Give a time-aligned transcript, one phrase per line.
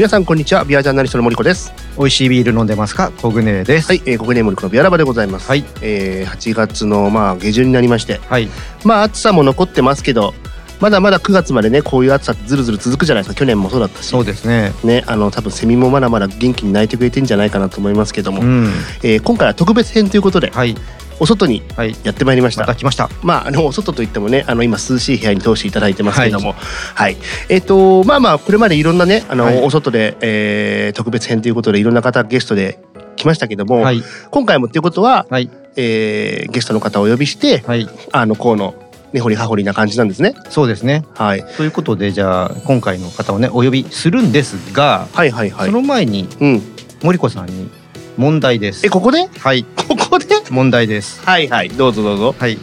[0.00, 0.64] 皆さんこんにちは。
[0.64, 1.74] ビアジャーナリストの森子です。
[1.98, 3.10] 美味しいビール飲んでますか？
[3.20, 3.88] コグネです。
[3.88, 5.46] はい、えー、ここで森子のビアラバでございます。
[5.46, 5.64] はい。
[5.82, 8.14] えー、8月のまあ下旬になりまして。
[8.14, 8.48] はい。
[8.82, 10.32] まあ暑さも残ってますけど
[10.80, 13.38] まだまだ9月までねこういう暑さってずるずる続くじゃないですか。
[13.38, 14.06] 去年もそうだったし。
[14.06, 14.72] そうですね。
[14.84, 18.68] ねあの多分セミもまだまだ元気に鳴いてくれてんじゃないかなと思いますけども、うん。
[19.02, 20.48] えー今回は特別編ということで。
[20.50, 20.74] はい
[21.20, 21.94] お外にはい。
[22.02, 22.62] やってまいりました。
[22.62, 23.10] また来ました。
[23.22, 26.54] まあ、あのお外といってもねあの今涼しい部屋に通していただいてますけども。
[26.94, 27.16] はい、
[27.48, 29.62] えっ、とまあまあこれまでいろんなねあの、はい。
[29.62, 32.82] お外で、えー特別編ということでいろんな方ゲストで
[33.16, 34.02] 来ましたけども、はい。
[34.30, 35.50] 今回もっていうことは、はい。
[35.76, 37.88] えーゲストの方をお呼びしてはい。
[38.12, 38.74] あのこうの
[39.12, 40.34] 根掘り葉掘りな感じなんですね。
[40.48, 41.04] そうですね。
[41.14, 45.66] はい、ということでじゃあ今回の方をねお呼びするんですが、はいはいはい。
[45.66, 46.62] その前にうん、
[47.02, 47.70] 森子さんに
[48.20, 48.86] 問題です。
[48.86, 49.28] えここで？
[49.38, 49.64] はい。
[49.64, 50.26] ここで？
[50.50, 51.22] 問題です。
[51.24, 51.70] はいはい。
[51.70, 52.34] どうぞどうぞ。
[52.38, 52.56] はい。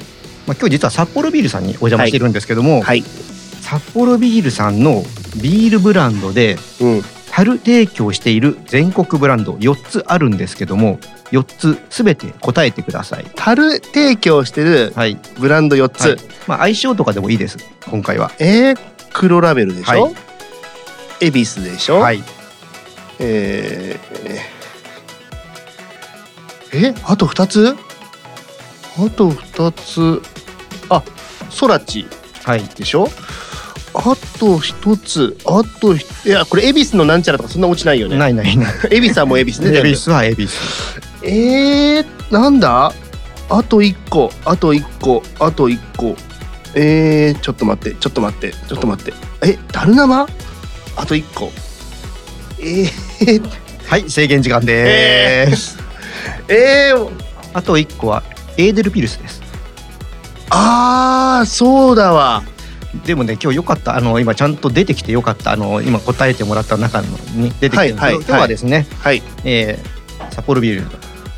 [0.45, 5.03] まあ今日実は札幌ビールさんにお邪魔してるんですけども、はい、札幌ビールさんの
[5.41, 10.99] ビールブランドでうん、樽提供している全国ブランド4つあるんですけども
[11.31, 13.25] 4つすべて答えてください。
[13.35, 16.17] 樽提供してるはい、ブランド4つ、はい。
[16.45, 17.57] まあ相性とかでもいいです。
[17.89, 18.31] 今回は。
[18.37, 18.79] えー、
[19.11, 20.15] 黒ラベルでしょ、はい。
[21.19, 22.23] 恵比寿でしょ、はい。
[23.19, 24.56] えー、
[26.73, 27.75] えあと2つ？
[28.97, 30.21] あと2つ。
[30.89, 31.03] あ
[31.49, 32.07] ソラチ
[32.43, 32.63] はい。
[32.63, 33.09] でしょ？
[33.93, 34.01] あ
[34.39, 35.37] と1つ。
[35.45, 38.17] あとひいやこれ恵比寿のなんちゃらとかそんな落ちないよね。
[38.17, 38.73] ないないない。
[38.91, 40.53] 恵比寿はもう恵比寿ね恵比寿は恵比寿。
[41.23, 42.93] えー、なんだ？
[43.49, 44.31] あと1個。
[44.45, 45.23] あと1個。
[45.39, 46.15] あと1個。
[46.75, 47.97] えー、ちょっと待って。
[47.97, 48.51] ちょっと待って。
[48.51, 49.13] ちょっと待って。
[49.41, 50.27] えダルナ
[50.95, 51.51] あと1個。
[52.59, 53.41] えー、
[53.85, 55.86] はい制限時間えです、えー、
[57.53, 58.23] あと1個は
[58.57, 59.41] エーデルピルスです。
[60.49, 62.43] あーそうだわ。
[63.05, 63.95] でもね今日よかった。
[63.95, 65.51] あの今ちゃんと出てきてよかった。
[65.51, 69.21] あの今答えてもらった中のに出てきてるんですけど、はいはい今日はですね、はい。
[69.43, 69.97] えー
[70.31, 70.87] 札幌ビール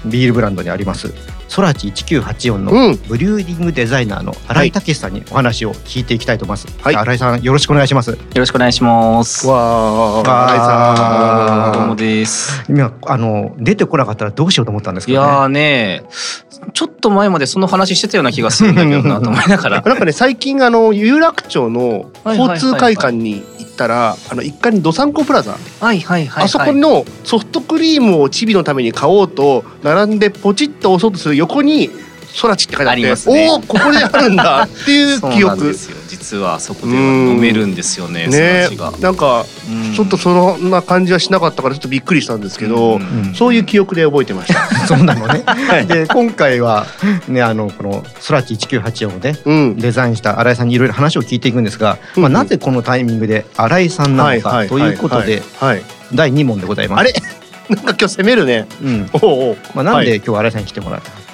[0.06, 1.14] ビールブランドにあります
[1.50, 6.68] ソラチ1984のうんブリューディングデザイナーの新井武さんにお話を聞いていきたいと思います。
[6.82, 8.12] はい新井さんよろしくお願いします。
[8.12, 9.48] よろしくお願いします。
[9.48, 12.64] わーわーどうも新井さんです。
[12.70, 15.26] 今あの出てこなかったらどうしようと思ったんですけどね。
[15.26, 16.04] いやーね
[16.74, 19.82] ちょっと前までその話してたような気がするんだけどなと思いながら。
[19.86, 26.44] なんかね最近あの有楽町の交通会館に行ったらあの1階にどさんこプラザはいはいはい、はい。
[26.46, 31.90] あそこのソフトクリームをチビのために買おうと並んでポチッと押そうとする横に
[32.34, 35.98] 「ソラチ」って書いてあってありますねおおここであるんだっていう そう記憶なんですよ。
[36.08, 38.28] 実はあそこでは飲めるんですよね。
[38.28, 38.68] ね。
[39.00, 44.60] なんかうんちょっとそんな感じはしなかったからちょっとびっくりしたんですけど、うんうんそういう記憶で覚えてました。
[44.88, 45.44] そうなのね。
[45.46, 46.86] はいで今回は
[47.28, 55.44] ねあのこのソラチ1984をねうん、デザインした新井さんにいろいろ話を聞いていくんですが、うんまあなぜこのタイミングで新井さんなのかということで
[56.14, 57.00] 第2問でございます。
[57.02, 57.14] あれ？
[57.70, 58.68] なんか今日攻めるね。
[58.82, 59.10] うん。
[59.14, 61.29] おうおうまあなんはい、で今日新井さんに来てもらったか。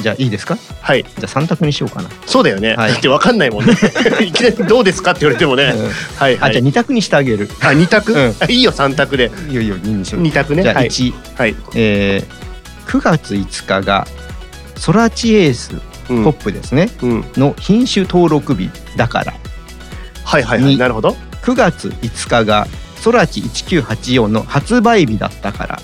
[0.00, 0.56] じゃあいいですか？
[0.80, 2.08] はい、じゃあ三択にしようかな。
[2.26, 2.74] そうだよね。
[2.74, 3.72] はいだってわかんないもんね。
[4.20, 5.72] いきなりどうですかって言われてもね。
[5.76, 5.84] うん
[6.16, 6.50] はいはい。
[6.50, 7.48] あじゃあ二択にしてあげる。
[7.60, 9.30] あ二択、うんあいいよ三択で。
[9.48, 10.22] いいよいいよ二にしよう。
[10.22, 10.62] 二択ね？
[10.62, 11.56] じゃあはい1、はい。
[11.74, 14.06] えー、9月5日が
[14.76, 15.72] ソラチエース
[16.08, 17.24] うんポップですね、うん。
[17.36, 19.34] の品種登録日だから
[20.24, 20.70] はいはいはい。
[20.72, 21.16] になるほど。
[21.42, 22.66] 9月5日が
[23.00, 25.80] ソラチ1984の発売日だったから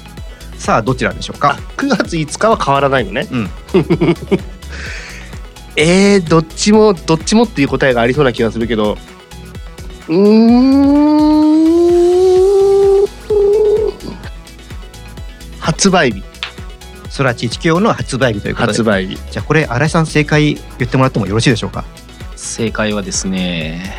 [0.59, 1.51] さあどちらでしょうか？
[1.53, 3.29] あ、9月5日は変わらないのね。
[3.31, 3.51] うん
[5.79, 8.97] えー、どっちもどっちもっていう答えがありそうな気がするけど。
[10.09, 10.17] うー
[13.03, 13.07] ん。
[15.61, 16.23] 発売日。
[17.11, 19.17] ソラチ1984の発売日ということで発売日。
[19.31, 21.85] じゃあこれ新井さん正解言ってもらってもよろしいでしょうか？
[22.37, 23.95] 正解はですね。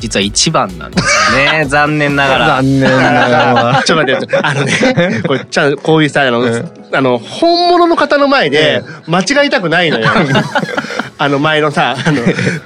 [0.00, 1.64] 実は一番なんですよね。
[1.68, 2.46] 残念ながら。
[2.56, 10.08] 残念ながら ちょっと待って、あのね、 これ、ちゃん、こういうさ、あの、うんあの、本物の方の前で、間違いたくないのよ。
[11.22, 12.22] あの、前のさ、 あの、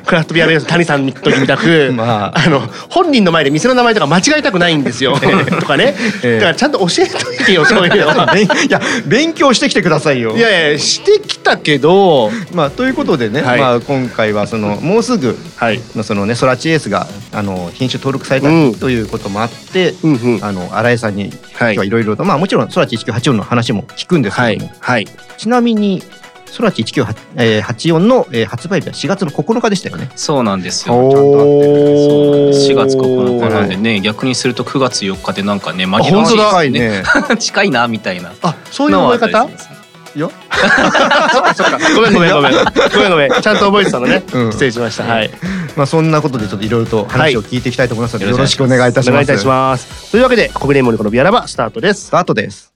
[0.06, 5.18] クラフトビアベース谷さんの時みたく、まああの、本人の前で店の名前とか間違えたくないんですよ。
[5.58, 5.96] とかね。
[6.22, 7.96] ええだから、ちゃんと教えといてよ、そういうの
[8.36, 15.80] いや勉強してきてくださいよいやいや、してきたけど、まあということでね、はいまあ今回はそのもうすぐはい。
[15.96, 20.44] のそのねソラチエースがあの品種登録されたうんということもあって、うんうん。
[20.44, 24.72] あの新井さんにはい今日はいろいろと、まあもちろんソラチ1984の話も聞くんですはいけども、。
[24.78, 25.08] はい。
[25.38, 26.04] ちなみに
[26.54, 30.08] ソラチ1984の、えー発売日は4月の9日でしたよね。
[30.14, 30.94] そうなんですよ。
[30.94, 39.32] おー4月9日なんでね逆にすると9月4日でなんかね紛らわしい本ですね 近いなみたいなあ、そういう覚え方？
[39.32, 39.84] のはあったりします
[40.16, 40.30] いや
[41.32, 41.78] そっかそっか。
[41.96, 42.52] ごめんごめんごめん。
[42.52, 42.60] ご
[43.00, 43.30] めんごめん。
[43.42, 44.22] ちゃんと覚えてたのね。
[44.32, 45.02] うん失礼しました。
[45.02, 45.30] はい。
[45.74, 49.10] まあそんなことでちょっといろいろと話を聞いていきたいと思いますので、はいよろしくお願いいたします。
[49.10, 52.73] お願いいたしますというわけで国連モニコのビアラバスタートですスタートです。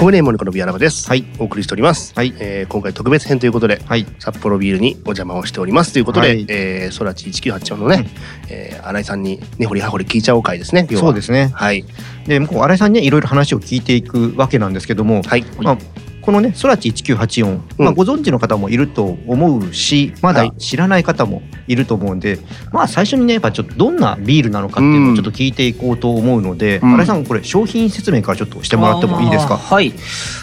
[0.00, 1.06] 国連モニコのビアラバです。
[1.10, 1.26] はい。
[1.38, 2.34] お送りしております、はい。
[2.38, 4.06] えー今回特別編ということではい。
[4.18, 6.46] 札幌ビールにお邪魔をしておりますということで、はい。
[6.48, 8.08] えー、空知1984のね、
[8.48, 10.88] えー、新井さんに根掘り葉掘り聞いちゃおう会ですね。
[10.90, 11.50] そうですね。
[11.52, 11.84] はい。
[12.26, 15.44] で、こう新井さんにねいろいろ話を聞いていくわけなんですけども、はい。
[15.60, 15.78] まあ
[16.22, 20.52] このね、空知1984、まあ、ご存知の方もいると思うし、まだはい。
[20.58, 22.38] 知らない方もいると思うんで、
[22.72, 26.92] まあ最初にね、やっぱちょっとどんなビールなのかっていうのをちょっと聞いていこうと思うので、うん。
[26.94, 29.56] 新井さん、これ商品説明からちょっとしてもらってもいいですか？
[29.56, 29.92] はい。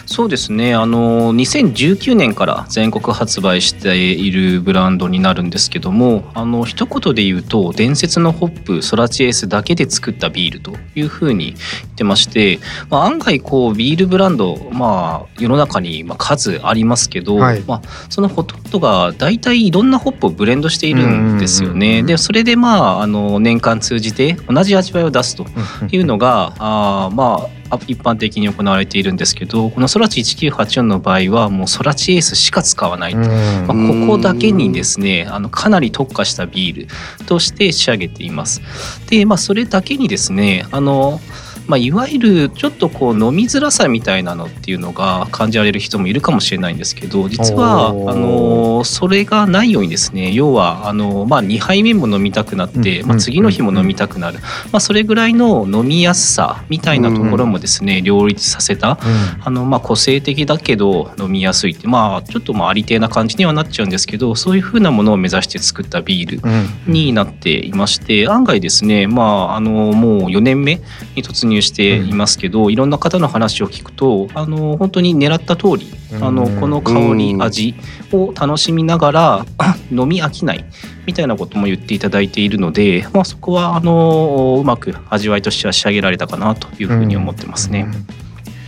[0.06, 0.74] そうですね。
[0.74, 12.58] あの2019年から全国発売しているブランドになるんですけどもあの一言で言うと伝説のホップソラチエースだけで作ったビールというふうに言ってまして、
[12.90, 17.62] まあ、案外こうビールブランドまあ世の中にまあ数ありますけど、はい。
[17.66, 22.02] まあ、そのほとんどが大体いろんなホップをブレンドしているんですよね。
[22.02, 25.46] でそれでまああの年間通じて同じ味わいを出すと
[25.80, 33.24] うんいうのがあーまああ一般的に行われているんですけどこのソラチ1984の場合はもうソラチエースしか使わないと、うん。
[33.26, 38.62] まあ、ここだけにですねあのかなり特化したビールとして仕上げています。
[39.08, 41.20] でまあそれだけにですねあの
[41.68, 54.38] まあ、いわゆるちょっとこう飲みづらさみたいなのっていうのが感じられる人もいるかもしれないんですけど実はあのそれがないようにですね要はあの、まあ、2杯目も飲みたくなって、うんまあ、次の日も飲みたくなる、
[54.72, 58.98] まあ、それぐらいの飲みやすさみたいなところもですね両立させた
[59.44, 70.76] あのまあ個性的だけど飲みやすいってまあちょっとまあありてえな感じにはなっちゃうんですけどそういう風なものを目指して作ったビールになっていまして案外ですねまああのもう4年目
[71.14, 75.90] に突入していますけど、いろんな方の話を聞くとあの本当に狙った通り
[76.20, 77.42] あのうんこの香りうん。
[77.42, 77.74] 味
[78.12, 79.46] を楽しみながら
[79.90, 80.64] 飲み飽きない
[81.06, 87.86] みたいなことも言っていただいているので、まあ、そこはあのうまく味わいとしては仕上げられたかなというふうに思ってますね。
[87.86, 88.06] うん。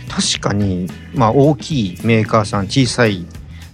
[0.09, 3.25] 確かに、まあ、大きいメーカーさん小さい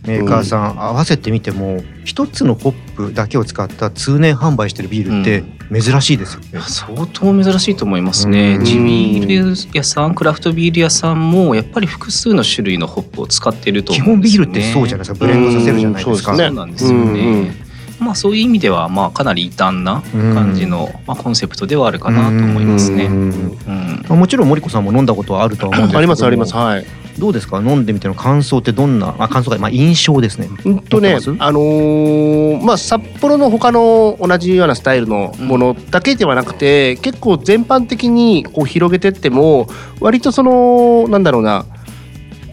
[0.08, 5.44] メーカーさん合わせてみても一つのホップだけを使った通年販売してるビールって
[5.82, 6.62] 珍しいですよね。
[6.62, 8.56] 相当珍しいと思いますね。
[8.56, 8.66] うん。
[8.66, 14.00] 地ビール屋さんクラフトビール屋さんもやっぱり複数の種類のホップを使ってるとね。
[14.00, 15.26] 本ビールってそうじゃないですか。
[15.26, 16.32] ブレンドさせるじゃないですか。
[16.32, 17.08] うんそうなんですよね、うん。
[17.08, 17.52] うん
[18.00, 23.06] まあそういう意味ではまあかなり異端な感じの、まあ、コンセプトではあるかなと思いますね。
[23.06, 24.06] ううんん。
[24.08, 25.98] まあもちろん森子さんも飲んだことはあるとは思うんですけど。
[25.98, 26.54] ありますあります。
[26.54, 26.86] はい
[27.20, 27.60] どうですか？
[27.60, 30.50] 飲んでみての感想ってどんな、まあ、感想が、まあ、印象ですね。
[30.66, 39.68] うんとねあのーまあ札幌の他の同じようなスタイルのものだけではなくて、結構全般的にこう広げてっても
[40.00, 41.66] 割とそのなんだろうな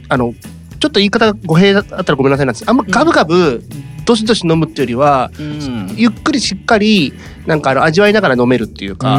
[0.08, 0.34] あの
[0.80, 2.64] ちょっと言い方が語弊だったらごめんなさいなんです。
[2.68, 3.62] あんまガブガブ
[4.04, 5.94] どしどし飲むっていうよりはうん。
[5.96, 7.12] ゆっくりしっかり
[7.46, 9.16] なんかあの味わいながら飲めるっていうか。
[9.16, 9.18] う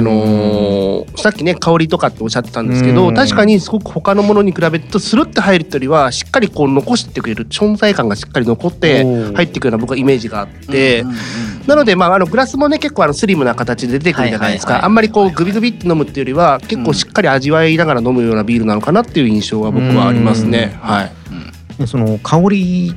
[0.00, 2.94] のーさっきね香りとかっておっしゃってたんですけうん。
[2.96, 11.18] ど確かにすごく他のものに比べるとスルッと入るというよりはしっかりこう残してくれる存在感がしっかり残って入っていくような僕はイメージがあって、うんうんうん
[11.66, 14.82] なのでまああのグラスもね結構あのスリムな形で出てくるじゃないですはいはいはい。
[14.82, 20.78] かあんまりこうグビグビって飲むっていうよりは結構しっかり味わいながら飲むようなビールなのかなっていう印象は僕はありますね。
[20.80, 20.88] うん。
[20.88, 21.12] はい。
[21.80, 22.94] ねその香り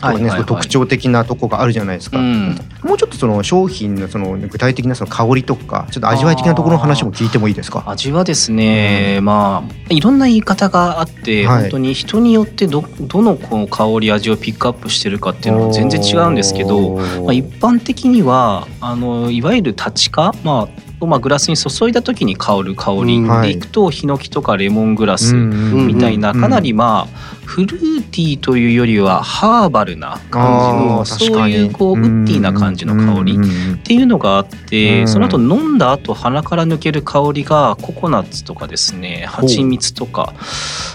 [0.00, 0.30] はいはいはい。
[0.32, 2.18] その特徴的なとこがあるじゃないですか。
[2.18, 2.58] うん。
[2.82, 7.84] もうちょっとその商品のその具体的なその香りとかちょっと味わい的なところの話も聞いてもいいですか？
[7.86, 11.62] 味はですね、まあいろんな言い方があって、はい。
[11.62, 23.42] 本当に人によってどどのこう香り味をピックアップしてるかっていうのは全然違うんですけど、まあ、一般的にはあのいわゆる立化、まあまあ、グラスに注いだ時に香る香りうん。
[23.42, 40.32] でいくと、ヒノキとかレモングラスみみたいな、うんかなりまあフルーティーというよりはハーバルな感じのそういうこうウッディな感じの香りっていうのがあって、うんその後飲んだ後鼻から抜ける香りがココナッツとかですね蜂蜜とか。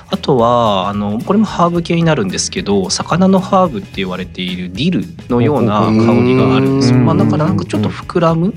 [0.08, 7.00] あとはあのこれもハーブ系になるんですけど魚のハーブって言われているディルのような香りがあるんですよ。
[7.00, 8.54] うんまあ、だからなんかちょっと膨らむ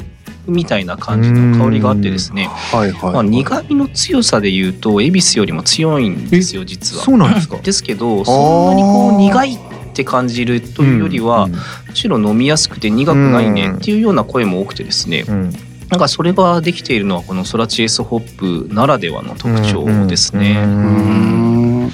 [0.49, 3.13] みたいな感じの香りがあってですね、はいはい。
[3.13, 7.05] まあ、苦味の強さで言うと恵比寿よりも強いんですよ実は。
[7.05, 7.59] そうなんですか。
[7.59, 9.59] ですけどそんなにこう苦いっ
[9.95, 15.53] て感じるというよりは、むしろ飲みやすくて苦くないねっていうような声も多くてですね、うん、うん。
[15.89, 20.63] なんかそれができているのはこのソラチエスホップならではの特徴ですね。
[20.65, 21.93] うんうーん。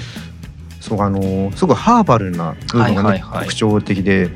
[0.81, 3.43] そうあのすごいハーバルな部分がね、はいはいはい。
[3.45, 4.29] 特徴的で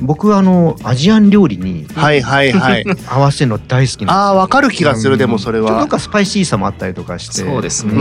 [0.00, 2.84] 僕はあのアジアン料理にはいはいはい。
[3.08, 4.06] 合わせるの大好きなんですよ。
[4.10, 5.68] あーわかる気がするでもそれは。
[5.68, 7.42] ちょっとなんかスパイシーさもあったりとかして。
[7.42, 7.98] そうですね、う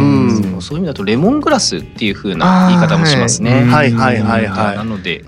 [0.58, 0.62] ん。
[0.62, 3.64] そういう意味だとレモングラスっていう風な言い方もしますね。
[3.64, 3.92] はい。
[3.92, 5.24] はいはいはいなので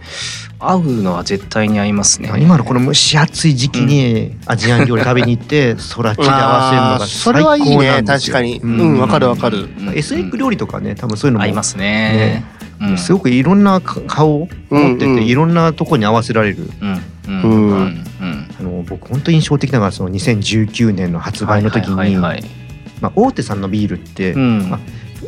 [0.58, 2.32] 合うのは絶対に合いますね。
[2.40, 8.34] 今のこの蒸し暑い時期にアジアン料理食べに行って 空地で合わせるのがあーそれ最はいい高なねんですよ。
[8.34, 8.60] 確かに。
[8.64, 9.70] うんわかるわかる。
[9.80, 12.46] うんエスニック料理とかね多分そういうのも合いますね。
[12.82, 12.98] うん。
[12.98, 15.25] すごくいろんなか顔を持ってて、うんうん。
[15.25, 16.70] いろんなとこに合わせられる。
[16.82, 17.01] うん。
[17.27, 17.41] うん。
[17.41, 17.51] うん。
[17.51, 18.05] うん。
[18.22, 18.55] うん。
[18.60, 22.44] あの僕本当に印象的なのがその2019年の発売の時に、はいはいはいはい。
[23.01, 24.70] まあ、大手さんのビールって、うん。
[24.70, 24.79] まあ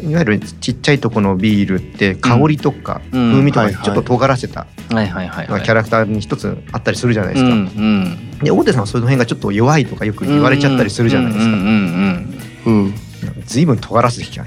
[0.03, 3.31] いわゆるちっちゃいとこのビールって香りとかうん。
[3.31, 5.63] 風味とかちょっと尖らせたはいはいはいはい。
[5.63, 7.49] キャラクターに一つあったりするじゃないですか。
[7.49, 8.39] うんうん。
[8.39, 11.55] で大手さんはその辺がちょっと弱いとかよく言われちゃったりするじゃないですか。
[13.27, 14.39] うんうんうんうんうん随分尖らせてき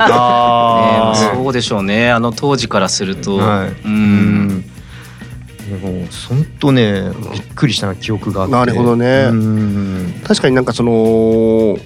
[0.00, 2.10] あそうでしょうね。
[2.10, 3.68] あの当時からすると、はい。
[3.84, 4.62] うん。
[4.62, 8.52] でも本当ねびっくりした記憶があって。
[8.52, 9.28] なるほどね。
[9.30, 10.20] うん。
[10.24, 11.76] 確かになんかその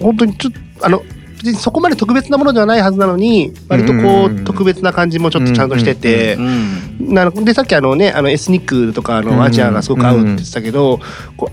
[0.00, 1.02] 本当にちょっとあの
[1.42, 7.14] 別にそこまで特別なものではないはずなのに割とこう特別な感じもちょっとちゃんとしててうん。
[7.14, 9.26] なのでさっきあのねあのエスニックとかあうん。
[9.26, 11.00] のアジアがすごく合うって言ってたけど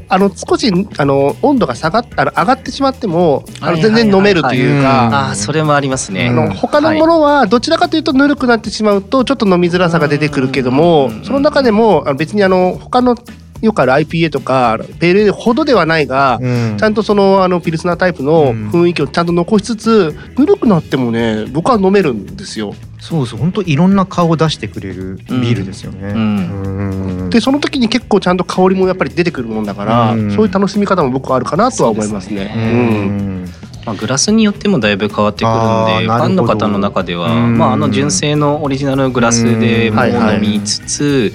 [0.08, 5.30] あの少しあの温度が下がっあの上がってしまってもあの全然飲めるというか。
[5.30, 6.28] あーそれもありますね。
[6.30, 11.24] あの他のものはどちらかというとぬるくなってしまうとちょっと飲みづらさが出てくるけどもうん。
[11.26, 13.16] その中でも別にあの他の
[13.62, 22.74] よくある IPA とかペールほどではないがうんちゃんとそのあのピルスナータイプの雰囲気をちゃんと残しつつぬるくなってもね僕は飲めるんですよ。
[23.00, 26.10] そうそう本当いろんな顔を出してくれるビールですよね。
[26.10, 27.22] うん。
[27.22, 27.30] うん。
[27.30, 30.32] でその時に結構ちゃんと香りもやっぱり出てくるもんだからうん。
[30.36, 33.50] そういう楽しみ方も僕はあるかなとは思いますね。
[33.86, 37.58] まあ、グラスによってもだいぶ変わってくるんでファンの方の中では、うん。
[37.58, 39.98] まあ、あの純正のオリジナルグラスでもうん。
[39.98, 40.36] はいはい。
[40.36, 41.34] 飲みつつ、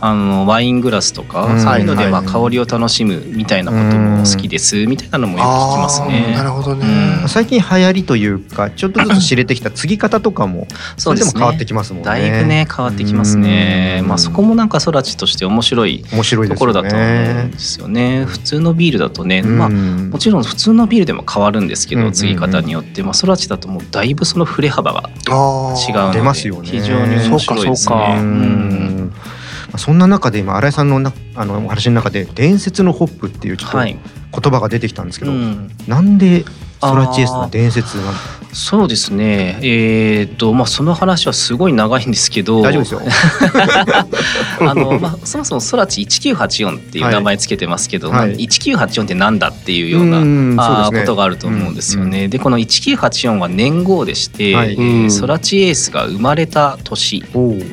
[0.00, 1.60] あのワイングラスとか、うん。
[1.60, 6.34] そういうのでまあはい香りを楽しむみたいなことも好きですみたいなのもよく聞きますね。
[6.34, 6.86] なるほどね。
[7.22, 7.28] うん。
[7.28, 10.66] 最近流行りというかちょっとずつ知れてきた継ぎ方とかも
[11.04, 12.06] それでも変わってきますもんね。
[12.06, 13.98] だいぶね変わってきますね。
[14.00, 16.48] うんまあそこもなんか空知として面白い面白い。
[16.48, 18.24] ところだと思うんですよね。
[18.24, 28.20] 普通のビールだとね、まあうんもちろん普通のビールでも変わるんですけど、継ぎ方によって、まあ、空知だともうだいぶその振れ幅が違うので出ますよね非常に面白いですそうかそうかね。
[28.20, 29.12] うん
[29.68, 36.44] まあそんな中で今新井さんのなあのお話の中で伝説のホップっていうちょっとはい言葉が出てきたんですけど、うんなんで
[36.88, 38.14] ソラチエスの伝説なん
[38.54, 42.62] そうですね、えーとまあ、その話はすごい長いんですけど。
[42.62, 43.00] 大丈夫ですよ。
[44.70, 48.18] あの、まあ、そもそも空知1984っていう名前つけてますけど、はい。
[48.18, 52.28] まあ1984ってなんだっていうような、うんあことがあると思うんですよね。
[52.28, 54.74] でこの1984は年号でして、はい。
[54.74, 55.10] えーうん。
[55.10, 57.24] ソラチエースが生まれた年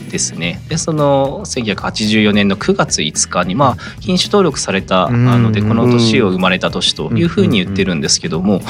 [0.09, 0.61] ですね。
[0.67, 8.63] でその1984年の9月5日にまあ品種登録されたのでこの年を生まれた年というふうに言ってるんですけども、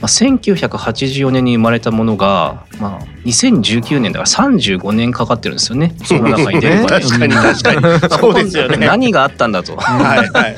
[0.00, 5.94] まあ、1984年に生まれたものがまあ2019年だから35年かかってるんですよね。
[6.04, 7.00] その中に出るまで。
[7.00, 8.86] 確かに確かにそうですよね。
[8.86, 10.56] 何があったんだとはいはい。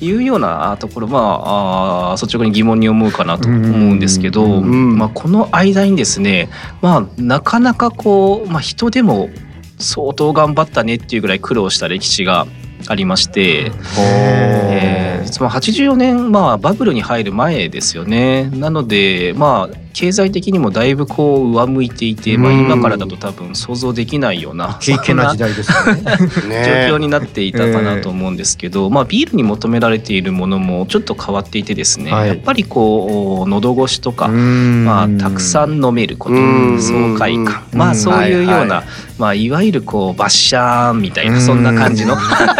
[0.04, 6.48] いうようなところまああー率直に疑問に思うかなと思うんですけど、うんまあ、この間にですね、
[6.82, 9.30] まあ、なかなかこう、まあ、人でも
[9.78, 12.46] 相当頑張ったねっていうぐらい苦労した歴史が
[12.88, 18.48] ありまして、えー実は84年、まあ、バブルに入る前ですよね。
[18.54, 26.02] なのでまあ経済的にもだいぶこう上向いていて、まあ、うん今からだと多分想像できないような経験な時代ですよね。
[26.48, 26.88] ね。
[26.88, 32.28] 状況になっていたかなと思うんですけど、まあ、ビールに求められているものもちょっと変わっていてですね、はい。
[32.28, 37.62] やっぱりこう喉越しとか、まあ、たくさん飲めることうん爽快感。
[37.72, 37.78] うん。
[37.78, 38.84] まあそういうような、はいはい。
[39.18, 41.40] まあ、いわゆるこうバッシャーンみたいなうん。
[41.40, 42.18] そんな感じの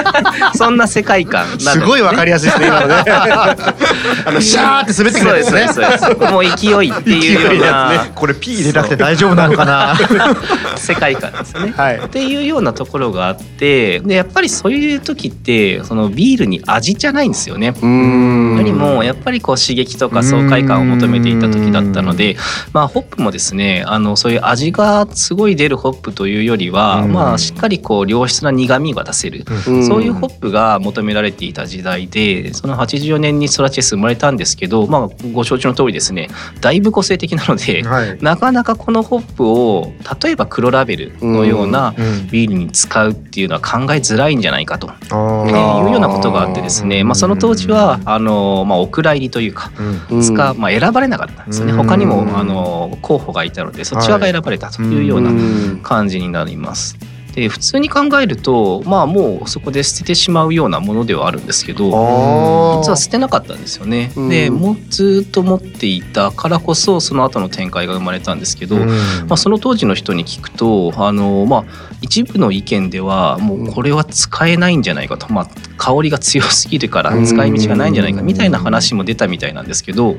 [0.56, 3.04] そんな世界観なのすごいわかりやすいですね今のね。
[4.24, 5.68] あのシャーって滑ってくるやつね。
[5.68, 6.32] そうですそうです。
[6.32, 9.96] もう勢いっていうよう勢いのやなこれ P 入れなくて大丈夫なのかな。
[10.76, 11.72] 世界観ですね。
[11.76, 12.00] はい。
[12.04, 17.68] っていうようなところがあってでやっぱりそういう時ってそのビールに味じゃないんですよね。
[17.68, 22.36] うーんよりもやっぱりこう刺激とか爽快感を求めていた時だったので、
[22.72, 36.28] まあ、ホップもですねあのそういう味がすごい出るホップというよりは、うんまあ、しっかりこう良質な苦味が出せる、うんそういうホップが求められていた時代でその84年にソラチェス生まれたんですけど、まあ、ご承知の通りですね
[36.60, 37.82] だいぶ個性的なので。
[37.82, 38.18] はい。
[38.20, 39.92] なかなかこのホップを
[40.22, 45.84] 例えば黒ラベルのようなうんビールに使うっていうのは考えづらいんじゃないかとあー。
[45.86, 49.70] いうようなことがあってですね、まあ、その当時はあの、まあ、お蔵入りというか
[50.10, 50.34] うん。
[50.58, 51.72] まあ、選ばれなかったんですよね。
[51.72, 51.78] うん。
[51.78, 55.80] 他にもあの候補がいたのでそちらが選ばれたというようなうん。
[55.82, 56.96] 感じになります。
[57.36, 64.10] で普通に考えるとまあもうそこで捨ててしまうようなものではあるんですけどあ実は捨てなかったんですよね。
[64.16, 64.28] うん。
[64.30, 71.64] でもうずっと持っていたからこそその後の展開が生まれたんですけど、まあ、その当時の人に聞くとあの、まあ、
[72.00, 80.14] 一部の意見ではもうこれは使えないんじゃないかと、まあ、香りが強すぎるから使い道がないんじゃないかみたいな話も出たみたいなんですけど、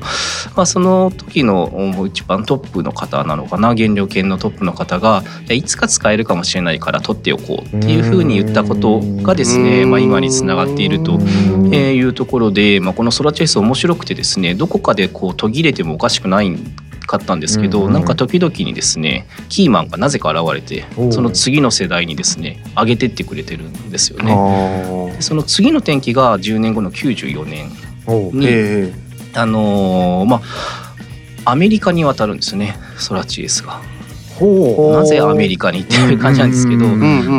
[0.54, 11.18] まあ、その時の一番トップの方なのかな原料研のトップの方がいつか使えるかもしれないから取っておこうっていうふうに言ったことがですね、まあ、今につながっていると。
[11.70, 16.56] えーいうところで、まあ、このソラチェイス面白くてですねどこかでこう途切れてもおかしくない
[17.06, 25.16] かったんですけど、なんか時々にですねキーマンがなぜか現れてその次の世代にですね上げてってくれてるんですよね。
[25.20, 27.70] その次の転機が10年後の94年
[28.32, 28.92] に、え
[29.34, 30.42] あのーまあ
[31.44, 33.80] アメリカに渡るんですねソラチエスが。
[34.38, 36.86] ほなぜアメリカにっていう感じなんですけど、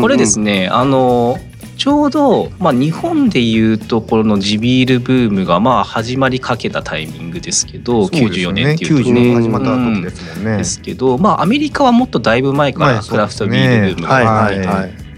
[0.02, 1.38] これですねあの
[1.78, 10.58] ちょうど、まあ、日本でいうところの地ビールブームがまあ始まりかけたタイミングですけど、94年っていうと90ね年始まった時ですもんね。
[10.58, 15.09] ですけど、まあ、アメリカはもっとだいぶ前からクラフトビールブームはいがはいはい。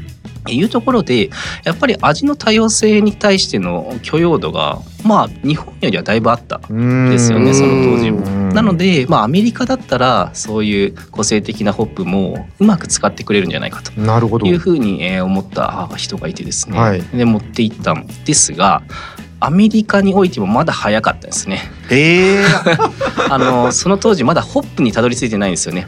[0.48, 1.30] いうところで
[1.64, 8.22] やっぱり味の多様性に対しての許容度がまあ日本よりはだいぶあったですよねその当時も。
[8.52, 14.46] なので、まあ、アメリカだったらそういう個性的なホップもうまく使ってくれるんじゃないかとなるほど。
[14.48, 18.82] いうふうにえー思った人がいてですね、はいで持って行ったんですが
[19.40, 21.62] アメリカにおいてもまだ早かったですね。
[21.90, 22.46] ええ
[23.30, 25.88] あのその当時まだホップにたどり着いてないんですよね。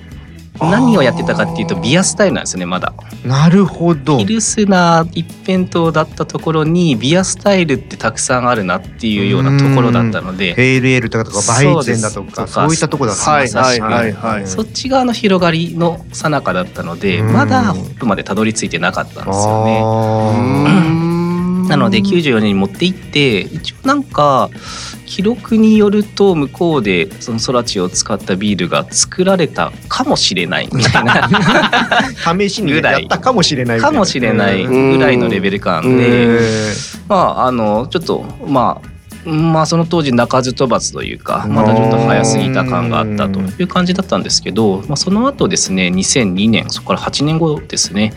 [0.71, 2.93] 何をやってたかっていうとビアスタイルなんですよねまだ。
[3.25, 4.17] なるほど。
[4.17, 4.25] ピ。
[4.25, 10.55] ルスナー一辺倒だったところにビアスタイルってたくさんあるなっていうようなところだったので。
[10.57, 14.47] エールとかとかバイゼンだとかそういったところだったんですねはいはいはいはい。
[14.47, 17.33] そっち側の広がりの最中だったのでうん。
[17.33, 19.81] まだホップまでたどり着いてなかったんですよね。
[19.83, 21.13] あ
[21.69, 24.49] なので94年に持って行って一応なんか
[25.13, 31.13] 記録によると向こうでそのソラチを使ったビールが作られたかもしれないみたいな。
[31.27, 35.97] ー試しにやったかもしれないかもしれないぐらいのレベル感うん。
[35.97, 36.39] で
[37.07, 38.92] まああのちょっとまあ
[39.25, 48.13] まあその当時鳴かず飛ばずというかまだちょっと早すぎた感があったという感じだったんですけど、まあ、その後ですね2002年そこから8年後ですね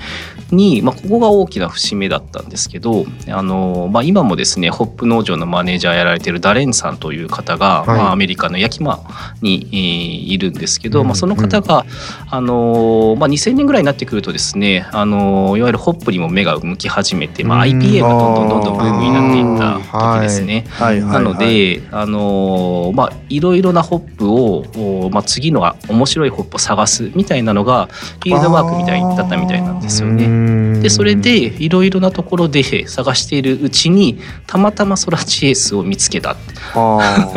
[0.50, 7.86] に、まあ、ここが大きな節目だったんですけどあの、まあ、今もですねホップ農場のマネージャーやられてるダレンさんという方が、はい。
[7.98, 9.00] まあ、アメリカの焼き間
[9.42, 11.06] に、えーいるんですけど、うん。
[11.06, 11.86] まあ、その方が、
[12.30, 17.70] あのまあ、2000年ぐらいになってくるとですね、あのいわゆるホップにも目が向き始めて、まあ、うん。
[17.78, 20.64] IPA がどんどんどんどんブームになっていった時ですね。
[20.70, 24.64] はいはいはいなので、あのまあいろいろなホップを、
[25.06, 30.26] おまあ、次の面白いホップを探すみたいなのがフィールドワークみたいだったみたいなんですよね。
[30.28, 36.36] ねでそれでいろいろなところで探しているうちにたまたまソラチエースを見つけた。
[36.74, 37.32] あ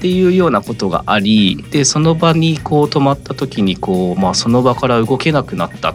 [0.00, 5.94] っていうようなことがありでその場にこう止まった時にこう、まあ、その場から動けなくなった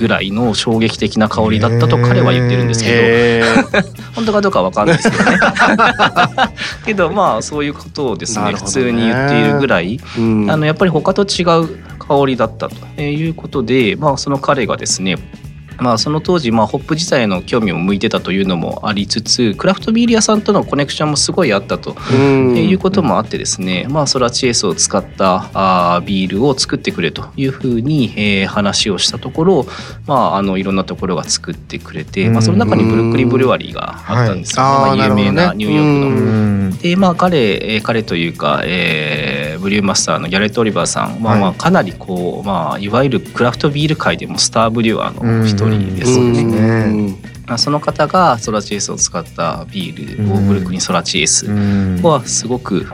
[0.00, 2.96] ぐらいの衝撃的な香りだったと彼は言ってるんですーけど。
[2.96, 3.82] へ
[4.14, 5.38] 本当かどうかわかんないですけどね。
[6.86, 8.54] けどまあそういうことをですねね。
[8.54, 10.50] 通に言っているぐらいーうん。
[10.50, 15.16] あのやっぱり他と違う香りだったということで、まあ、その彼がですね
[15.80, 22.56] まあ、その当時、まあ、ホップ自体への興味を向いてたというのもありつつクラフトビール屋さんとのコネクションもすごいあったとうん。
[22.56, 29.66] いうこともあってですね、まあ、ソラチエースを使ったあービールを作ってくれというふうに、えー話をしたところ、
[30.06, 36.16] まあ、あのいろんなところが作ってくれて、まあ、その中にブルックリンブルワリーがあったんですよね、はいまあ、有名なニューヨークの。
[36.16, 36.78] うん。
[36.78, 47.14] でまあ彼えー彼というか、えーブリューマスターのギャレット・オリバーさん、まあ、まあはいかなりこう、まあ、いわゆるクラフトビール界でもスターブリュワーの一人ですよね。
[47.58, 50.48] その方がソラチエースを使ったビールをうん。
[50.48, 52.00] ブルックリンソラチエースうん。
[52.02, 52.86] はすごく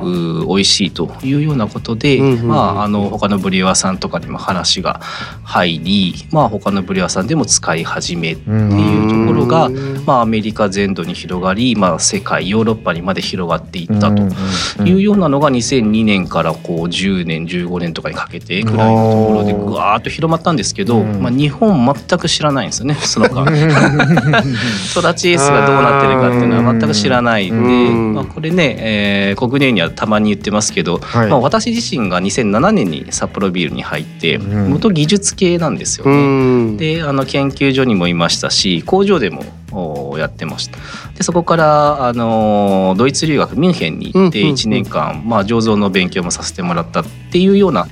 [0.49, 5.01] 美味しいというようなことで、まあ、あの他のブリュワーさんとかにも話が
[5.45, 9.69] 入り、まあ、他のブリュワーさんでも使い始めっていうところが、
[10.05, 21.21] まあ、アメリカ全土に広がり、まあ、世界ヨーロッパにまで広がっていったというようなのが2002年からこう10年15年とかにかけてぐらいのところでぐわーっと広まったんですけど、うん。
[21.23, 23.45] まあ、日本全く知らないんですよねその間。
[24.55, 28.15] ソラチエースがどうなってるかっていうのは全く知らないんで、うん。
[28.15, 31.31] まあ、これね、えー、国内にはたまに言ってますけど、はい。
[31.31, 34.71] まあ、私自身が2007年に札幌ビールに入ってうん。
[34.71, 36.73] 元技術系なんですようね。
[36.73, 36.77] ん。
[36.77, 40.79] であの研究所にもいましたし工場でもおをやってました。
[41.17, 44.57] でそこからあのドイツ留学ミュンヘンに行ってうんうんうん。
[44.57, 47.89] 1年間、まあ、醸造の勉強もさせてもらったっていうような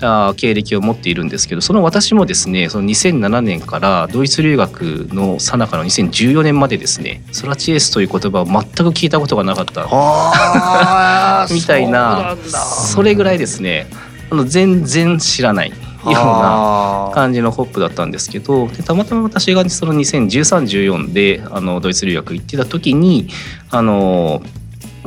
[0.00, 9.86] あー経歴を持っているんですけどその私もですねその2007年からドイツ留学の最中の2014年までですねソラチエースという言葉を全く聞いたことがなかった
[11.52, 13.88] みたいなそれぐらいですね
[14.46, 15.72] 全然知らない
[16.12, 23.28] ような感じのホップだったんですけどでたまたま私がその201314であのドイツ留学行ってた時に
[23.70, 24.42] あの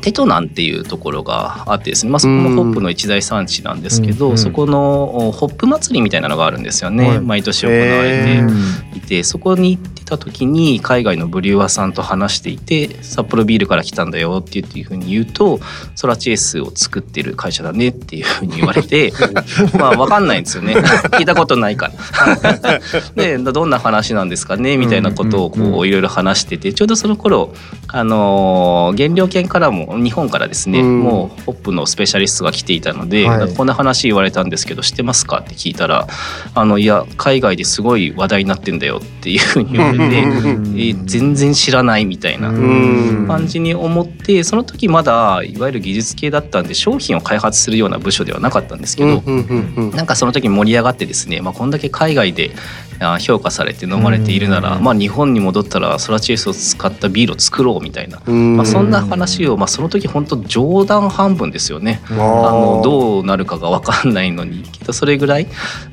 [0.01, 7.19] テトナンっていうところがあってですね、まあ、そこもホップの一大産地なんですけど、うんうんそこのおホップ祭りみたいなのがあるんですよね、はい。
[7.19, 8.47] 毎年行われへ
[8.93, 15.59] ていてそこに行ってた時に海外のブリュワーさんと話していて札幌ビールから来たんだよっていうふうに言うと
[15.95, 19.13] ソラチエースを作ってる会社だねっていうふうに言われて
[19.79, 20.75] まあ分かんないんですよね。
[20.75, 21.91] 聞いたことないか
[22.35, 22.79] ら。
[23.15, 24.77] でどんな話なんですかね？
[24.77, 27.53] みたいなことをこういろいろ話しててちょうどその頃
[27.87, 30.99] あのー原料研からも日本からですね、うん。
[31.01, 35.39] もうホップのスペシャリストが来ていたので、はいこんな話言われたんですけど知ってますか？
[35.39, 36.07] って聞いたら
[36.55, 42.51] あのいや海外ですごい話題になってんだよっていうふうに言われんえー全然知らないみたいな。
[42.51, 49.21] ん感じに思ってその時まだいわゆる技術系だったんで商品を開発するような部署ではなかったんですけど、
[49.91, 52.51] なんかその時盛り上がってですね、まあ、こんだけ海外で
[52.88, 52.88] あ
[53.19, 54.83] 評価されて飲まれているなら、うん。
[54.83, 58.57] まあ、日本に戻ったらソラチエースを使ったビールを作ろうみたいな、うん。
[58.57, 62.01] まあ、そんな話を、まあ、その時本当冗談半分ですよね。
[62.09, 62.13] あ。
[62.15, 65.47] のどうなるかが分かんないのに けどそれぐらい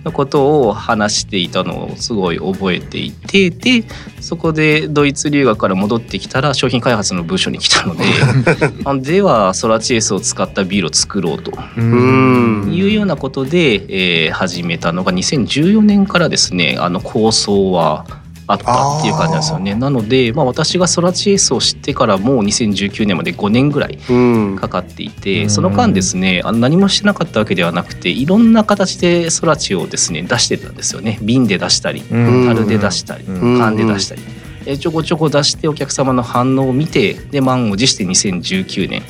[0.04, 3.84] のことを話していたのをすごい覚えていてで
[4.20, 8.04] そこでドイツ留学から戻ってきたら商品開発の部署に来たので
[8.84, 11.52] あではソラチエースを使ったビールを作ろうと。
[11.76, 12.72] うん。
[12.72, 18.06] いうようなことで、えー始めたのが2014年からですねあの構想は
[18.48, 19.74] あったっていう感じなんですよね。
[19.74, 24.56] なので、まあ、私がソラチエースを知ってからもう2019年まで5年ぐらいうん。
[24.56, 25.12] かかっていうん。
[25.12, 31.18] てその間ですねあの何もしてなかったわけではなくていろんな形でソラチをですね出してたんですよね。
[31.22, 32.46] 瓶で出したりうん。
[32.46, 33.58] 樽で出したりうん。
[33.58, 34.22] 缶で出したり。
[34.66, 39.02] えちょこちょこ出してお客様の反応を見てで満を持して2019年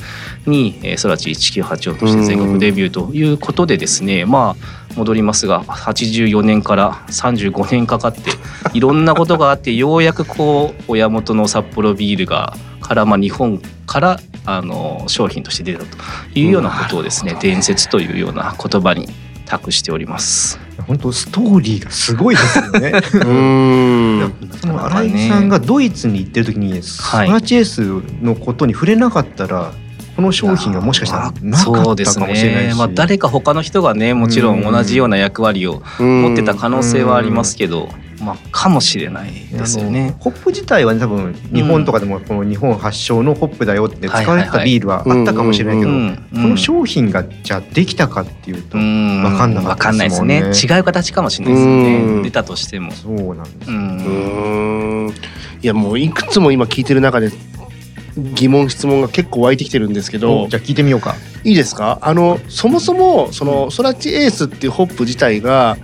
[0.45, 8.31] にえーソラチ1984として全国デビューということでですねまあ戻りますが84年から35年かかって
[8.73, 15.97] いろんなことがあって ようやくこう親元の札幌ビールがからまあ日本からあの商品として出たと
[16.33, 19.07] いうようなことをですね伝説というような言葉に
[19.45, 20.59] 託しております。
[20.85, 22.91] 本当ストーリーがすごいですよね。
[23.25, 29.71] うんその新井さんがドイツに行ってる時にソラチエースのことに触れなかったら
[30.17, 32.73] この商品がもしかしたらなかったかもしれないし、ね。
[32.73, 37.87] まあ、誰か他の人がねもちろん同じような役割を持ってた可能性はありますけど、
[38.19, 40.13] まあ、かもしれないですよあねの。
[40.17, 46.27] ホップ自体はね多分日本とかでもこの日本発祥のホップだよって使われてたビールはあったかもしれないけど、うん。
[46.31, 49.23] この商品がじゃあできたかっていうと、うん。
[49.23, 50.49] わかんなかわかんないですすったでもんね。
[50.49, 51.99] ね違う形かもしれないですね。
[52.21, 52.23] ん。
[52.23, 52.91] 出たとしても。
[52.91, 55.05] そうなんですうよ、ん。
[55.05, 55.13] うん。
[55.61, 57.29] いやもういくつも今聞いてる中で
[58.17, 60.47] 疑問質問が結構湧いてきてるんですけど。
[60.49, 61.15] じゃあ聞いてみようか。
[61.43, 61.99] いいですか？
[62.01, 65.77] あのそもそもそのソラチエースっていうホップ自体が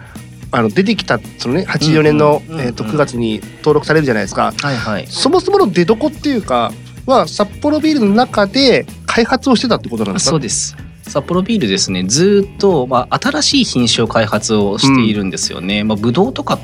[0.52, 4.54] あの出てきたそのね84年の、うんうんえー、と9月に登録されるじゃないですか。
[4.62, 5.08] はいはい。
[5.08, 6.72] そもそもの出どこっていうか
[7.06, 10.30] は札幌ビールの中で開発をしてたってことなんですか？
[10.32, 10.76] そうです。
[11.04, 12.04] 札幌ビールですね。
[12.04, 16.58] ずーっと、まあ、新しい品種を開発をしているんですよね、まあ、ブドウとか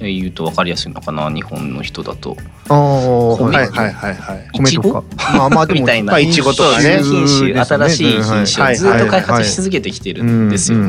[0.00, 2.36] 言うと分かりやすいのかな日本の人だと。
[2.68, 4.48] ああ、米はいはいはいはい。
[4.52, 5.04] 米とか。
[5.36, 6.12] まあまあでもみたいな。
[6.12, 7.00] まあいちごとかね。
[7.02, 10.88] 品種新しい品種はいをずっと開発し続けてきてるんですよね。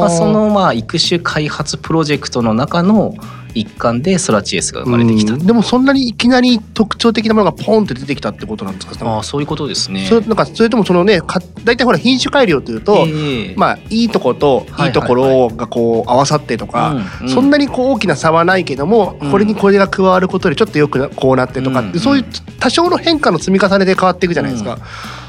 [0.00, 3.14] まあ、そのまあ育種開発プロジェクトの中の
[3.60, 5.34] 一環でソラチエースが生まれてきた。
[5.34, 5.46] うん。
[5.46, 9.06] でもそんなにいきなり特徴的なものがポンって出てきたってことなんですか？
[9.06, 10.06] ああそういうことですね。
[10.06, 13.54] それなんかそれともそのねか大体ほら品種改良というと、ええ。
[13.56, 19.30] まあいいとこといいところがこう合わさってとか、そんなにこう大きな差はないけども、うん。
[19.30, 22.24] これにこれが加わることでちょっとよくなこうなってとかって、うんそういう
[22.58, 24.78] 多少の変化の積み重ねで変わっていくじゃないですか。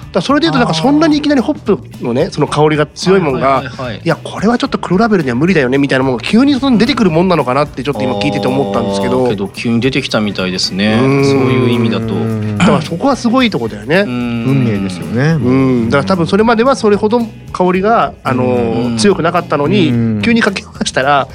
[0.10, 11.00] うんだからそれでいうとなんかそんなにいきなりホップのねその香りが強いもんが、はいやこれはちょっと黒ラベルには無理だよねみたいなものが急にその出てくるもんなのかなってちょっと今聞いてて思ったんですけどけど急に出てきたみたいですね。
[11.02, 12.14] うんそういう意味だと。
[12.14, 14.04] うんだからそこはすごいとこだよね。
[14.06, 15.06] 運運命ですよ。
[15.08, 15.32] ね。
[15.32, 17.22] うん、だから多分それまではそれほど
[17.54, 21.28] 香りが、あのうん強くなかったのに、うん急にかけましたら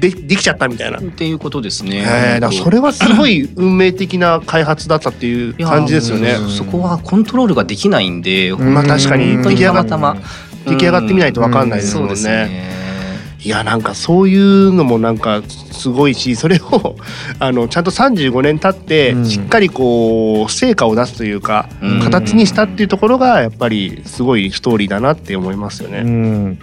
[0.00, 0.98] でできちゃったみたいな。
[0.98, 2.04] っていうことですね。
[2.06, 6.36] えー、だからそれはすごい運命的な開発だったっていう感じですよね。
[6.48, 10.16] そこはコントロールができないんで、うんまあ確かに本当に出来上がったま
[10.66, 12.08] 出来上がってみないとわかんないですもんね。
[12.08, 12.70] そうですね。
[12.70, 16.96] いいやなんかそういうのもなんかすごいしそれを
[17.38, 26.00] あのちゃんと35年経ってうんしっかりこう成果を出すというか、うん形にしたっていうところがやっぱりすごいストーリーだなって思いますようね。
[26.02, 26.58] ん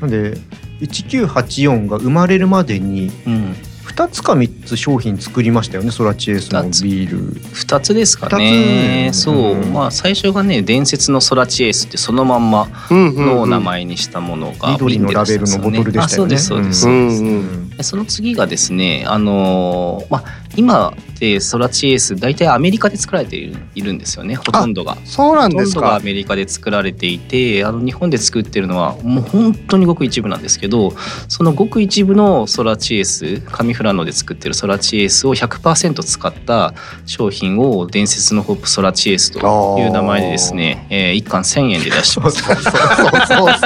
[0.00, 0.36] なんで
[0.80, 7.32] 1984が生まれるまでにうん、2つか3つ商品作りましたよねソラチエースのビール。
[7.32, 9.22] 2つですか二ねつ。
[9.22, 9.72] そう、うん。
[9.72, 13.26] まあ最初がね伝説のソラチエースってそのまんまうんうんうん。
[13.26, 16.26] の名前にしたものが緑のラベルのボトルでしたよね。
[16.26, 17.70] あそうですそうです、うんそうん。
[17.70, 24.96] でその次がですねあのーまあ今ってソラチエース大体アメリカで作られているいるんですよねほとんどが。
[25.04, 25.80] そうなんですか。
[25.80, 30.92] んどがアメリカで作られていてあの日本で作ってるのはもう本当にごく一部なんですけど
[31.28, 36.74] そのごく一部のソラチエース上富良野で作ってるソラチエースを100%使った
[37.06, 42.42] 商品を伝説のホップソラチエースという名前でですね、えー、1缶1000円で出してます。
[42.42, 43.56] そうそうそう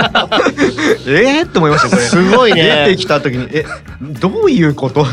[1.07, 2.03] えーって思いましたこれ。
[2.03, 3.65] すごいね出てきた時にえ
[4.01, 5.05] どういうこと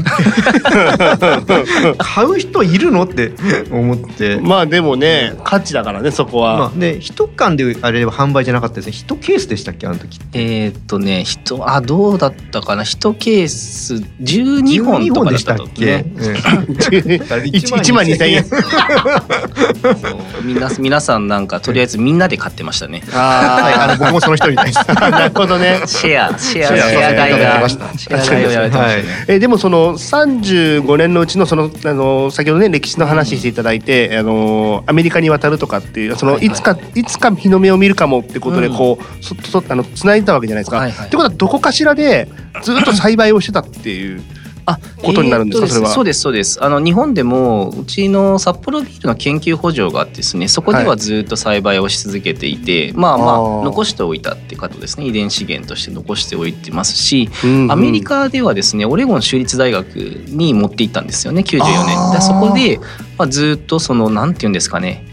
[1.97, 3.03] 買う人いるの？
[3.03, 3.33] って
[3.71, 4.39] 思って。
[4.41, 6.57] まあでもね価値だからねそこは。
[6.57, 9.87] まあ、で一缶であれは販売じゃなかったですね一ケースでしたっけ？
[9.87, 16.05] あの時えーっとね人あどうだったかな？1ケース12本とかだったとけ、ね。
[16.17, 18.43] 1万2000円。
[18.43, 18.61] そう
[20.43, 23.01] みんな皆さんなんかとりあえずみんなで買ってましたね。
[23.11, 24.79] はい、ああの僕もその一人です。
[24.79, 25.81] あ なるほどね。
[25.85, 29.25] シェアシェアシェア買いがましたシェア買いをやられてましたね。
[29.27, 40.77] えでもその35年のうちのそのあの先ほどね歴史の話していただいて、あのアメリカに渡るとかっていうそのはいはいいつか、いつか日の目を見るかもってことでうんこうそそあの繋いでたわけじゃないですか。
[40.77, 42.27] はいはいってことはどこかしらで
[42.61, 44.21] ずっと栽培をしてたっていう。
[44.69, 45.67] あことになるんですか？
[45.69, 45.89] それは。
[45.89, 46.63] そうですそうです。
[46.63, 53.63] あの日本でもうちの札幌ビールの研究補助があってですねそこでははいずっと栽培をし続けていて、まあまああー。
[53.63, 55.05] 残しておいたってことですね。
[55.05, 57.71] 遺伝資源として残しておいてますしうんうん。
[57.71, 62.11] アメリカではですねオレゴン州立大学に持って行ったんですよね94あー。
[62.11, 62.79] 年でそこで、
[63.17, 65.05] まあ、ずっとそのなんて言うんですかね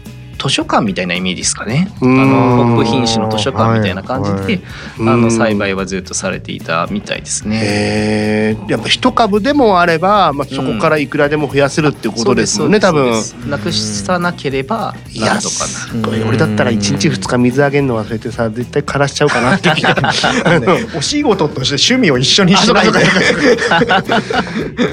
[0.45, 1.87] 図書館みたいなイメージですかね。
[2.01, 2.17] あうん。
[2.17, 4.45] のホップ品種の図書館みたいな感じで、はい。
[4.45, 4.61] はい
[4.99, 5.09] うん。
[5.09, 8.57] あの栽培はずっとされていたみたいですね。
[8.67, 13.05] やっぱ一株でもあれば、まあ、そこからいくらでも増やせるってことですもんね、多分。
[13.05, 13.33] そうです。
[13.49, 15.21] なくさなければいん。
[15.21, 16.23] とかすごい。
[16.23, 19.71] 俺だったら1日2日水あげるの忘れてさ絶対枯らしちゃうかなって
[20.95, 22.99] お仕事として趣味を一緒にしないで。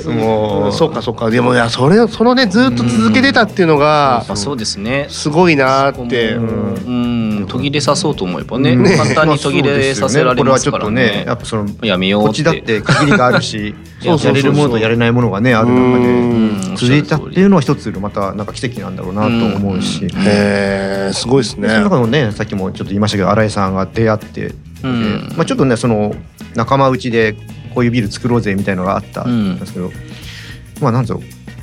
[0.11, 0.73] もう。
[0.73, 1.29] そうかそうか。
[1.29, 5.07] でもいやそれをそのねずっと続けてたっていうのがまあそうですね。
[5.11, 6.35] すごいなって。
[6.35, 7.47] うん。
[7.49, 8.97] 途切れさそうと思えばね、ね。
[8.97, 11.25] 簡単に途切れさせられますからこれはちょっとねね。
[11.27, 12.27] やっぱそのやめようっ。
[12.27, 14.43] こってちだって限りがあるし そうそうそうそう。
[14.43, 16.77] やれるものとやれないものがねある中うでん。
[16.77, 20.05] 続いたっていうのは一つのまたなんか奇跡なんだろうなと思うし。
[20.05, 20.11] うん。
[20.21, 21.69] へえすごいですね。
[21.69, 25.33] でその中のねさっきもちょっと言いましたけど新井さんが出会って、でうん。
[25.37, 26.15] まあ、ちょっとねその
[26.55, 27.35] 仲間内で
[27.75, 29.91] こういうビール作ろうぜみたいのがあったんですけど、
[30.81, 31.21] まあなんぞ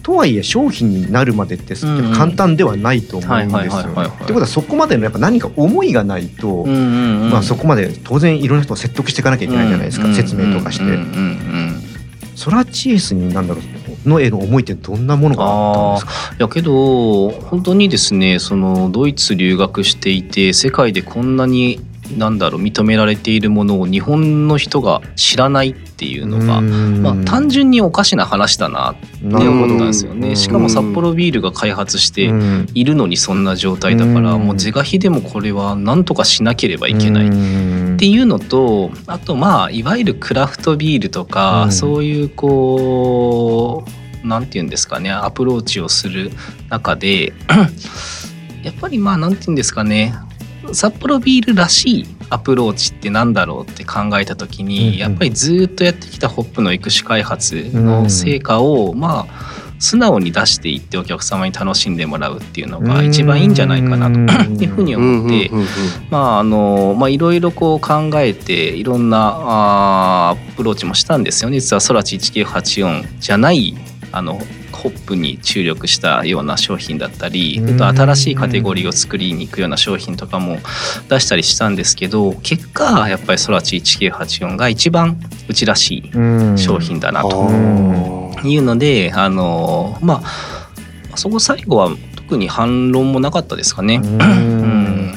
[0.09, 10.85] とはいえ商品になるまでって簡単ではないと思うんですよってことはそこまでのやっぱ何か思いがないと、まあ、そこまで当然いろんな人を説得していかなきゃいけないじゃないですか、うん説明とかして。
[12.35, 13.61] ソラチエースになんだろ
[14.05, 16.35] うのへの思いってどんなものがあったんですか？
[16.39, 21.81] いやけど本当にですねそのドイツ留学していて世界でこんなに
[22.17, 30.35] なんだろう認められているものを日本の人が知らないっていうのが、まあ、単純におかしな話だなって思ったんですよね。
[30.35, 32.67] しかも札幌ビールが開発してうん。
[32.73, 34.47] いるのにそんな状態だからうん。
[34.47, 37.27] もう是が非でもこれは何とかしなければいけない。
[37.27, 41.71] っうんていうのとあとまあいわゆるクラフトビールとか、うん。
[41.71, 43.85] そういうこ
[44.23, 46.31] うなんて言うんですかねアプローチをする
[46.69, 47.33] 中で
[48.63, 50.13] やっぱりまあなんて言うんですかね
[50.73, 54.97] 札幌ビールらしいアプローチってなんだろうって考えた時に、うんうん。
[54.97, 65.67] やっぱりずっとやってきたホップの育種開発の成果を、まあ素直に出していってお客様に楽しんでもらうっていうのが一番いいんじゃないかなというふうに思って、うんうんうんうん。
[66.11, 69.35] まああのまあいろいろこう考えていろんな
[70.31, 71.61] アプローチもしたんですよね。
[71.61, 73.73] 実はソラチ1984じゃない
[74.11, 74.41] あの
[74.79, 77.81] ホップに注力したような商品だったりうん。
[77.83, 80.57] あと新しいカテゴリーを作りに行くような商品とかも
[81.09, 87.47] 出したりしたんですけど結果やっぱりソラチ1984が一番うちらしい商品だなと
[88.37, 90.21] あいうのであのま
[91.11, 94.01] あそこ最後は特に反論もなかったですかね。
[94.03, 95.13] うん。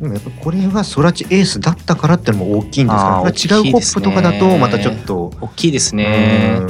[0.00, 5.32] でもやっぱこれがソラチエースだったからってのも大きいんですかあーこれ違うホップとかだとまたちょっと。
[5.40, 6.60] 大きいですね。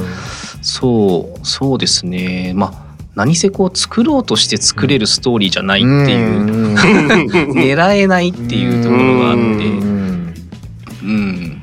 [0.63, 2.53] そうそうですね。
[2.55, 2.83] まあ
[3.15, 6.73] 何せこう作ろうとして作れるストーリーじゃないっていう。
[7.53, 9.43] 狙えないっていうところがあって。
[11.03, 11.59] うん。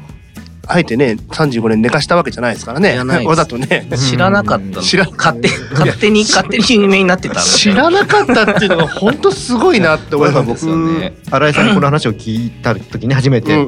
[0.73, 2.97] あえてね35年寝かしたわけじゃないですからね。
[3.25, 3.89] わざとね。
[3.97, 13.67] 知らなかった勝手勝手に勝手に有名になってた知らなかったっていうのが本当すごいなって思いますね、新井さんにこの話を聞いた時に初めて、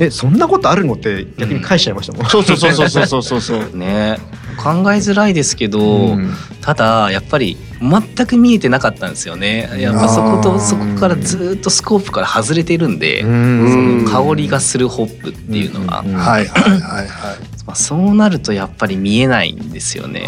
[0.00, 3.76] えそんなことあるのって逆に返しちゃいましたもん、ん、そうそうそうそうそうそうそう。
[3.76, 4.18] ね。
[4.62, 6.32] 考えづらいですけど、うん。
[6.60, 9.70] ただやっぱり全く見えてなかったんですよね。
[9.78, 14.04] やっぱそことそこからずっとスコープから外れてるんで、うん。
[14.04, 16.14] その香りがするホップっていうのが、うん。
[16.14, 17.08] はいはいはいはい。
[17.66, 20.22] まあ、そうなるとやっぱり見えないんですよね。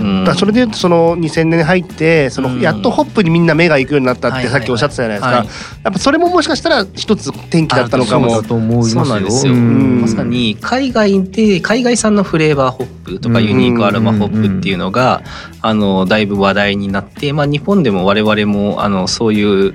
[0.00, 0.34] うん。
[0.36, 2.56] それでいうとその2000年に入ってそうん。
[2.56, 5.46] のやっとホップにみんな目が行くようになったっはいてさっきおっしゃってたじゃないですはい。
[5.46, 5.52] か
[5.84, 8.30] やっぱそれももしかしたら一つ転機だったのかそうも。
[8.30, 9.04] だと思いますよ。
[9.04, 10.00] そうなんですよ、うん。
[10.02, 15.22] まさに海外で海外産のフレーバーホップとかユニークアロマホップっていうのが、
[15.60, 19.74] あのだいぶ話題になって、まあ、日本でも我々もあのそういう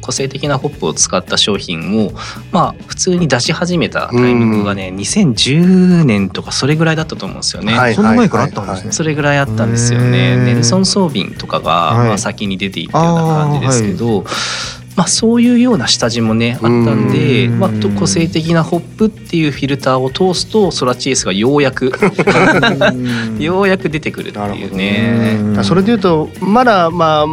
[0.00, 2.12] 個性的なホップを使った商品を、
[2.50, 7.74] まあ、普通に出し始めたタイミングがね、2010年とかそれぐらいだったと思うんですよね。
[7.74, 8.92] はいその前からあったんですね。
[8.92, 10.36] それぐらいあったんですよね。
[10.36, 14.24] ネルソン・ソービンとかが、はいまあ、先に出ていったような感じですけど、
[14.98, 17.60] まあ、そういうような下地もねあったんで、うん。
[17.60, 21.92] まあ、と個性的なホップっていうフィルターを通すとソラチエースがようやく
[23.38, 25.36] ようやく出てくるっていうね。
[25.38, 25.46] うん。
[25.50, 27.26] だからそれでいうとまだまあ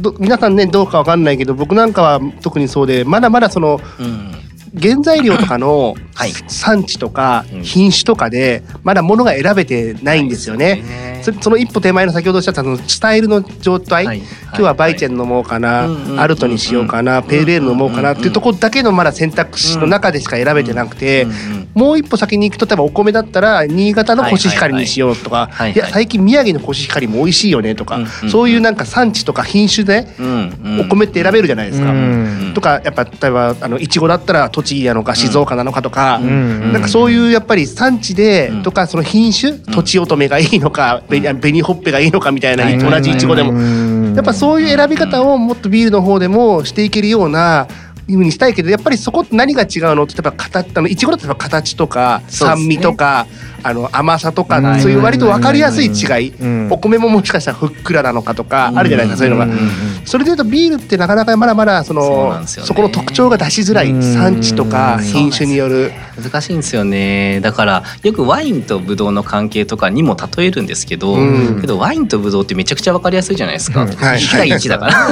[0.00, 4.41] ど皆さんねどうかわかんないけど僕なんかは特にそうでまだまだそのうん
[4.80, 6.32] 原材料とかのはい。
[6.48, 7.62] 産地とかうん。
[7.62, 11.20] 品種とかでまだ物が選べてないんですよね。
[11.22, 14.18] そその一歩手前の先ほどおっしゃったそのスタイルの状態、はい。
[14.18, 25.56] 今日はバイチェン飲もうかな、うんうんうんアルトにしようかな、ペールエール飲もうかなっていうところだけのまだ選択肢の中でしか選べてなくて、うんうんもう一歩先に行くと例えばお米だったら新潟のコシヒカリにしようとか、はいはい。
[25.56, 31.90] はいいや最近宮城のコシヒカリも美味しいよねとか、うんうんそういうなんか産地とか品種でうんうんお米って選べるじゃないですか。
[31.90, 38.62] うんとかやっぱ例えばあのいちごだったら栃木なのか静岡なのかとか、うんなんかそういうやっぱり産地でうん。
[38.62, 41.40] とかその品種、とちおとめがいいのか、べうん。
[41.40, 47.66] 紅ほっぺがいいのかみたいな、はい同じいちごでも、もやっぱそういう選び方をもっとビールの方でもしていけるような
[48.08, 50.04] いうふうにしたいけどやっぱりそこって何が違うの？
[50.04, 53.26] って例えば形あのいちごだと形とか酸味とか、
[53.62, 54.80] あの甘さとか、はい。
[54.80, 56.68] そういう割と分かりやすい違い、うん。
[56.70, 59.46] お米ももしかしたらふっくらなのかとかあるじゃないですか、そういうのが。
[59.46, 59.58] ん
[60.04, 64.02] それでいうとビールってなかなかまだまだそのそこの特徴が出しづらいうん。
[64.02, 65.92] 産地とか品種による。
[66.22, 67.40] 難しいんですよね。
[67.40, 71.60] だからよくワインとブドウの関係とかにも例えるんですけど、うん。
[71.60, 73.92] けどワインとブドウってめちゃくちゃ分かりやすいじゃないですか、うん。
[73.92, 74.18] はい。
[74.18, 75.08] 1対1だから。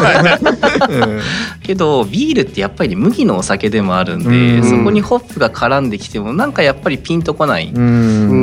[0.88, 1.20] うん
[1.62, 7.72] けどビールってやっぱり麦のお酒でもあるんで、うんそこにホップが絡んできてもなんかやっぱりピンとこない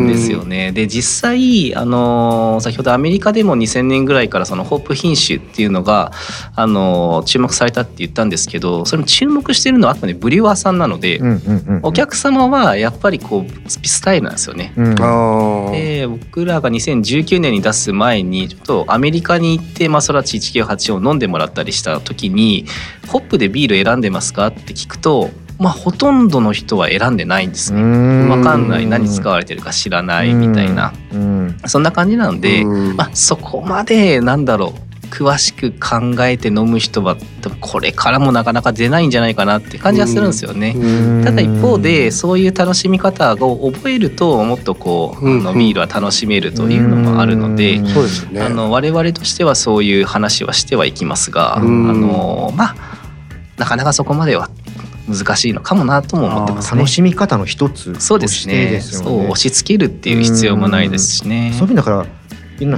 [0.06, 0.72] んですよね。
[0.72, 6.12] で実際あの先ほどアメリカでも2000年ぐらいからそのホップ品種っていうのが
[6.56, 14.74] あの注目されたって言ったんですけどそれも注目してるのはあくまでブリュワーさんなので、うんうんうんお客様はやっぱりこうスタイルなんですよね。
[14.76, 22.66] うんあーで僕らが2019年に出す前にちょっとアメリカに行ってマソラチ1984を飲んでもらったりした時に
[23.08, 27.82] 「ホップでビール選んでますか?」って聞くとまあほとんどの人は選んでないんですね。
[28.30, 28.86] わかんない。
[28.86, 30.94] 何使われてるか知らないみたいな。
[31.12, 31.58] うん。
[31.66, 32.96] そんな感じなんで、うん。
[32.96, 40.74] まあ、そこまでなんだろう詳しく考えて飲む人は多分これからもなかなか出ないんじゃないかなって感じはするんですよね。
[40.76, 41.24] うん。
[41.24, 47.82] ただ一方でそういう楽しみ方を覚えるともっとこううんあのビールは楽しめるというのもあるので
[48.34, 52.02] 我々としてはそういう話はしてはいきますがあうん。
[52.02, 52.76] のまあ
[53.58, 54.50] なかなかそこまでは
[55.08, 56.82] 難しいのかもなとも思ってますね。
[56.82, 56.90] 楽。
[56.90, 61.52] しみ方の一つそうでとしてすねですよそう押し付けるっていう必要もないですしね。
[61.54, 62.06] そういう意味だから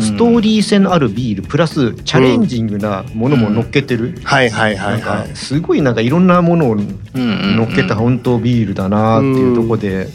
[0.02, 5.02] ストーリー性のあるビールプラスチャレンジングなものも乗っけてる、はいはいはない。
[5.02, 5.36] んはかい。
[5.36, 6.84] すごいなんかいろんなものを乗
[7.16, 10.10] 乗っけた本当ビールだなっていうところで、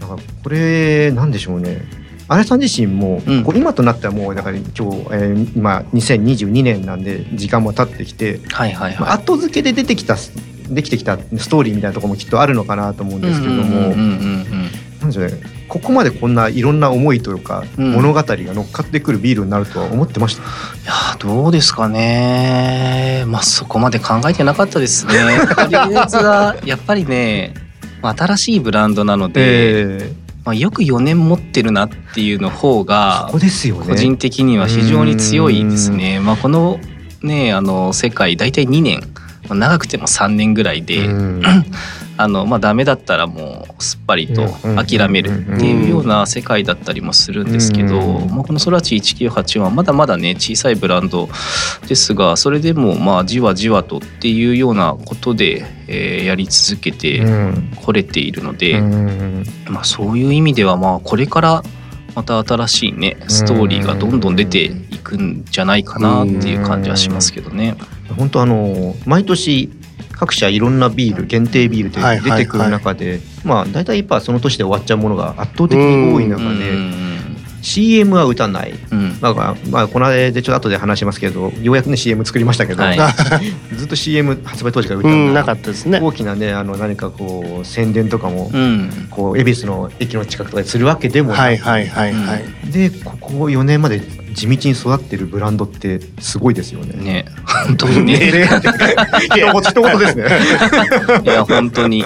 [0.00, 1.82] なんかこれなんでしょうね。
[2.28, 10.16] 新井さん自身も、う今となってはもうだから今日、えー今2022年なんで時間も経ってきて、はいはいまあは後付けで出てきた
[10.74, 13.26] できてきたストーリーみたいなところもきっとあるのかなと思うんい。
[13.26, 13.94] ですけれども、
[15.68, 20.42] ここまでこんないろんな思いというか、うん物語が乗っかってくるビールになるとは思ってました？
[20.42, 20.44] い
[20.86, 25.12] やーどうですかねまあそこまで考えてなかったですね。
[25.12, 27.54] とりあえずはやっぱりね
[28.00, 30.12] まあ新しいブランドなので、え
[30.44, 33.28] まあ、よく4年持ってるなっていうの方ーが。
[33.30, 33.38] 個
[33.94, 36.18] 人的には非常に強いですね。
[36.20, 36.78] まあ、この
[37.22, 39.00] ねあの世界大体2年
[39.54, 41.42] まあ長くても3年ぐらいで、うん。
[42.18, 44.46] あのまあダメだったらもうすっぱりと
[44.76, 51.28] 諦めるっていうような世界だったりもするんですけど、まあ、このソラチ1984はまだまだね小さいブランド
[51.88, 57.22] ですがそれでもまあじわじわとっていうようなことで、えーやり続けて
[57.84, 58.80] これているので、
[59.68, 61.62] まあ、そういう意味ではまあこれから
[62.14, 67.76] また新しいねストーリーがどんどん出ていくんじゃないかなっていう感じはしますけどね。
[68.12, 69.70] 本当あの毎年
[70.12, 77.11] 各社いろんなビール限定ビールではいはい出てくる中で、まあ大体やっぱその年で終わっちゃうものが圧倒的に多い中うで、ん
[77.62, 78.74] CM は打たない。
[78.90, 79.16] うん。
[79.20, 82.98] まあ、まあ、この間でちょっと後で話しますけどようやくね CM 作りましたけど、はい。
[83.76, 86.00] ずっと CM 発売当時から打たんだんなかったですね。
[86.02, 89.08] 大きなねあの何かこう宣伝とかも、うん。
[89.10, 94.00] こう恵比寿の駅の近くとかでするわけでもないはいはいはい、でここ4年まで
[94.34, 96.96] 地道に育ってるブランドってすごいですよね。
[97.02, 97.24] ね。
[97.66, 98.14] 本当にね。
[99.36, 100.24] いや一言ですね。
[101.24, 102.04] いや本当に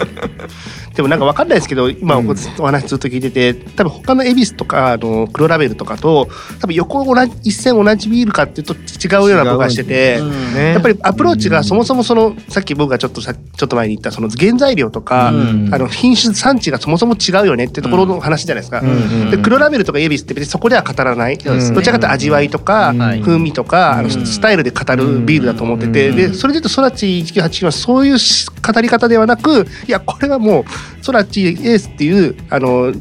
[0.96, 2.22] でもなんかわかんないですけど今お
[2.64, 6.28] 話ずっと聞いてて多分他の恵比寿とかあの黒ラベルとかと
[6.60, 10.20] 多分横同じ一線同じビールかっていうと違うような僕はしてて。
[10.54, 10.72] ね。
[10.72, 15.74] やっぱりアプローチがそもそもそのさっき僕がちょっとさちょっと前に言ったその原材料とか、うん。
[15.74, 18.80] あの品種産地がそもそも違うよねってところの話じゃないですか。
[18.80, 18.88] うん。
[18.88, 18.92] う
[19.26, 19.30] ん。
[19.30, 23.20] で黒ラベルとか恵比寿って別にそこでは語らない、ねどちらかというと味わいとか、はい。
[23.20, 24.10] 風味とか、あのうん。
[24.10, 26.16] スタイルで語るビールだと思ってて、うん。
[26.16, 30.64] でそれで言うとソラチ1989はそういうし語り方ではなくいやこれはもう
[31.02, 32.92] ソラチエースっていうあの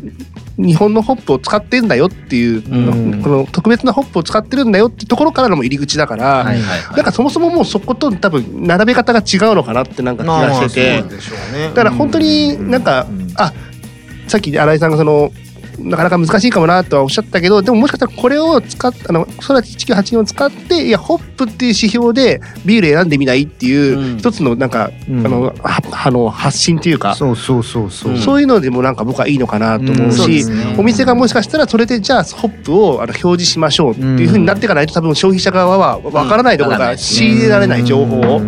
[0.57, 3.21] 日本のホップを使ってんだよっていう、うん。
[3.21, 6.95] この特別なホップを使ってるんだよってところからの入り口だから、はいはいはい。
[6.95, 11.67] なんかそもそももうそこと多分並べ方が違うのかなってなんか気がしてて、ね。
[11.69, 13.33] だから本当になんか、うん。
[13.35, 13.53] あ
[14.27, 15.31] さっき新井さんがその
[15.79, 24.17] なかなか難しいかもなとはおっしゃったけどでももしかしたらこれを使っあのソラチ1984を使っていやホップっていう指標でビール選んでみないっていう、うん。
[24.17, 25.25] 一つのなんか、うん。
[25.25, 25.53] あのは
[25.91, 28.13] あの発信っていうか、そうそうそうそう。
[28.13, 30.11] うんそういうのでもなんか僕はいいのかなと思ううん。
[30.11, 30.75] そうね。
[30.77, 38.41] お店がもしかしたらそれでじゃあホップをあの表示しましょうっていうふうになっていかないと多分消費者側はわからないところから仕入れられない情報を。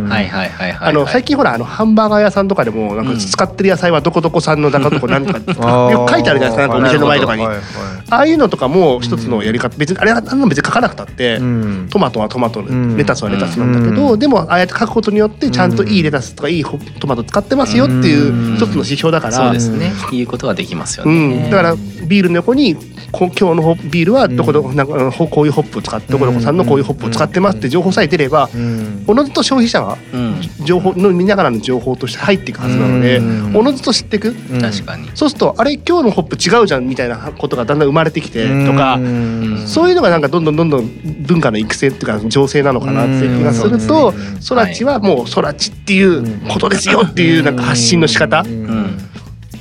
[1.07, 6.67] 最近ほらあのハンバーガー屋さんとかでもなんかうん使ってる野菜はどこどこ産のだかどこ何とかよく書いてあるじゃないですか。
[6.67, 7.45] なんかお店の前とかに。
[7.45, 7.65] はいはい。
[8.09, 11.87] ああいうのとかも一つのやり方別にあれはあんなの別に書かなくたってうん。
[11.89, 12.97] トマトはトマトん。
[12.97, 14.19] レタスはレタスなんだけどうん。
[14.19, 19.33] でもああやって書くことによってちゃんといいレタスとかいいホトマト使ってますよっていう一つの指標だから。
[19.33, 19.91] そうですね。
[20.11, 22.75] 言うことはできますようね、ん、だからビールの横に
[23.11, 29.03] こ今日のホビールはどこどこなんかこういうホップを使ってどこどこさんのこういうホップを使ってますって情報さえ出ればうん。
[29.07, 30.41] おのずと消費者はうん。
[30.65, 33.55] 情報の見ながらの情報として入っていくはずなのでうん。
[33.55, 34.29] おのずと知っていく。
[34.29, 34.61] うん。
[34.61, 37.06] 確かにそうするとあれ今日のホップ違うじゃんみたいな
[37.37, 39.63] ことがだんだん生まれてきてとかうん。
[39.67, 40.89] そういうのがなんかどんどんどんどん
[41.21, 48.97] 文化の育成っていうか情勢なのかなっていう気がするとうんソラチはもうソラチっていうことですよっていうなんか発信の仕方うん。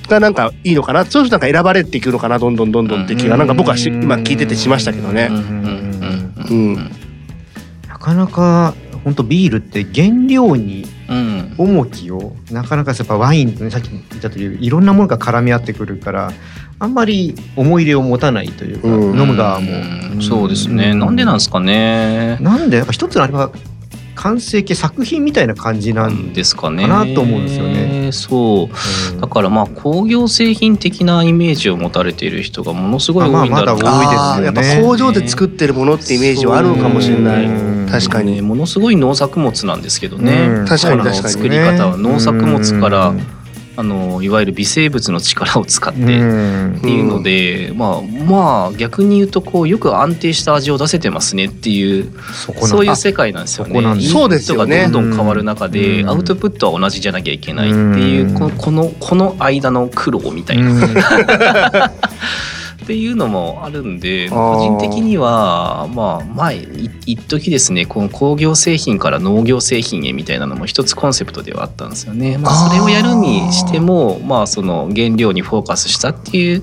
[0.09, 1.05] がなんかいいのかな。
[1.05, 5.31] そういうなんか選ばれていくのかなどんどんどんどんって気がなんか僕はし今聞いててしましたけどね。
[7.89, 8.75] なかなか
[9.05, 11.55] 本当ビールって原料にうん。
[11.59, 16.33] 重きをなかなかやっぱワインとねさっき言ったとおりいろんなものが絡み合ってくるから
[16.79, 19.19] あんまり思い入れを持たないというか、うん。
[19.19, 20.23] 飲む側も、うん。
[20.23, 20.95] そうですね。
[20.95, 22.37] なんでなんですかね。
[22.41, 22.77] なんで？
[22.77, 23.51] やっぱ一つのあれは
[24.15, 26.83] 完成形作品みたいな感じななんんですかね。
[26.83, 29.15] かなと思うんですよねそう。
[29.15, 29.21] うん。
[29.21, 34.09] だからまあ工業製品的なイメージを持たれている人がものすごい多いんだろうあまあまだ
[34.39, 34.73] 多いですよね。
[34.73, 37.47] やっぱ工場で作ってるものってイメージはあるのかもしれない。
[37.47, 37.51] う
[37.85, 37.89] ん。
[37.91, 38.37] 確かに。
[38.37, 40.67] ねものすごい農作物なんですけどね、うん。
[40.67, 43.36] 確かにあの確かに作り方は農作物からうん
[43.79, 46.81] あのいわゆる微生物の力を使ってっうん。
[46.81, 52.11] ていうので、まあまあ逆に言うとこうよく安定した味を出せてますねっていう
[52.63, 53.79] そういう世界なんですよね。
[53.79, 56.09] インプットそうですよねがどんどん変わる中で、うん。
[56.09, 58.35] アウトプットは同じじゃなきゃいけないっていう、うん。
[58.35, 60.81] ここのこの間の苦労みたいな、うん
[62.87, 72.39] っていうのもあるんで個人的にはまあ前い一時ですねこの工業製品から農業製品へみたいなのも一つコンセプトではあったんですよね。
[72.39, 76.63] まあ、それをやるにしてもまあその原料にフォーカスしたっていう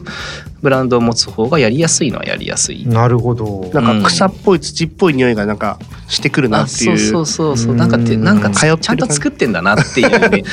[0.64, 2.88] ブランドを持つ方がやりやすいのはやりやすい。
[2.88, 3.70] なるほど。
[3.74, 6.98] なんか草っぽい土っぽい匂いがなんかしてくるなあっていう。
[6.98, 7.76] そうそうそうそう。
[7.76, 10.30] なんかてなんかちゃんと作ってんだなっていう。
[10.30, 10.44] ね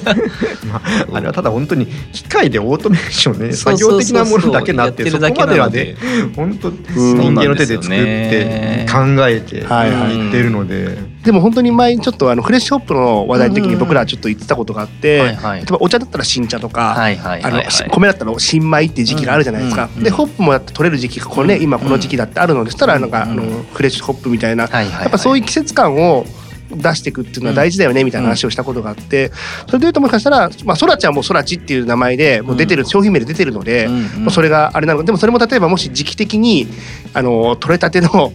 [0.66, 5.94] まあ、あれはただ本当に機械でオートメーションね作業的なものだけになってそこまではね
[6.34, 8.98] 本当ん人間の手で作って考
[9.28, 10.18] えてはいはい。
[10.18, 15.58] やってるので、でも本当に前にちょっとあのフレッシュホップの話題の時に僕らちょっと言ってたことがあって、はいはい。
[15.60, 17.70] 例えばお茶だったら新茶とか、はいはいあのはいはい。
[17.70, 19.84] し米だったら新米っていう時期があるじゃないですか。
[19.84, 25.02] うんうんでホップもだって取れる時期がこれね、うん今この時期だってあるのでしたらなんか、うんあのフレッシュホップみたいな、はいはいはい。
[25.02, 26.24] やっぱそういう季節感を
[26.70, 29.30] 出していくっていうのは大事だよねみたいな話をしたことがあって
[29.66, 36.68] それでいうともしかしたらまあそらちゃんもそらちっていう名前でもう出てる商品名で出てるのでまあそれがあれなのでもそれも例えばもし時期的に
[37.12, 38.30] あの取れたてのわ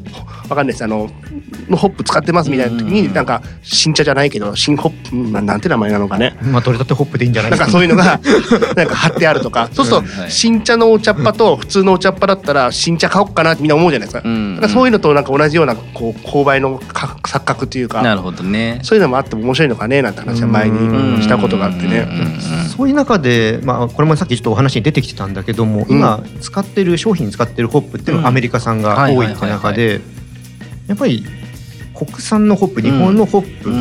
[0.50, 0.84] かんないです。
[0.84, 1.10] あの
[1.70, 6.38] のホップ使ってますみたいな時になんか新茶じゃないけど新ホップななんて名前なのかね。
[6.44, 7.52] まあ取れたてホップでいいんじゃない？
[7.52, 8.20] なんかそういうのが
[8.76, 9.70] なんか貼ってあるとか。
[9.72, 18.02] そうすると新茶のお茶っ葉と普通のお茶っ葉だったら新茶買おうかなってみんな思うじゃないですか,、かそういうのとなんか同じようなこう購買の錯覚というか。
[18.02, 18.80] なるほどね。
[18.84, 22.08] そういうのもあっても面白いのかねなんて話は前にしたことがあってね。
[22.76, 30.02] そういう中で、まあ、これもさっきちょっとお話に出てきてたんだけども、今使ってる商品に使ってるホップっていうのはアメリカ産が多いって中で
[30.88, 31.26] やっぱり
[31.94, 33.72] 国産のホップ日本のホップ、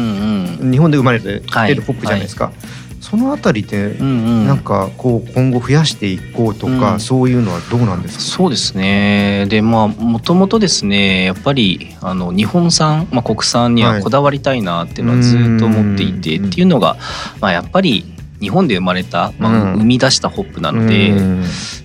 [0.71, 1.43] 日本で生まれてる
[1.83, 2.53] ホップじゃないですか。
[3.01, 9.45] そのあたりでなんかこう今後増やしていこうとか、そういうのはどうなんですか、そうですね。
[9.51, 16.97] でまあもともとですねやっぱりあの日本産、まあ、国産にはこだわりたいなっていうのはずっと思っていて、っていうのが、
[17.41, 21.13] まあ、やっぱり日本で生まれた、まあ、生み出したホップなので、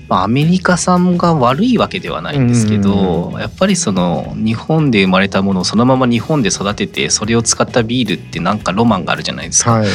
[0.10, 9.74] まあ、アメリカ産が悪いわけではないんですけど、やっぱりその日本で生まれたものをそのまま日本で育ててそれを使ったビールってなんかロマンがあるじゃないですか。
[9.74, 9.88] はい、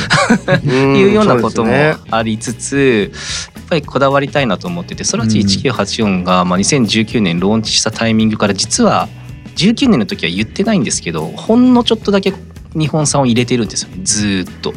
[0.67, 1.73] いうようなことも
[2.11, 3.13] ありつつ、
[3.55, 9.09] やっぱりこだわりたいなと思っててソラチ1984がまあ2019年ローンチしたタイミングから実は
[9.57, 12.33] 19年の時は言ってないんですけどほんのちょっとだけ
[12.75, 13.89] 日本産を入れてるんですよ。
[13.91, 14.73] ねずっと。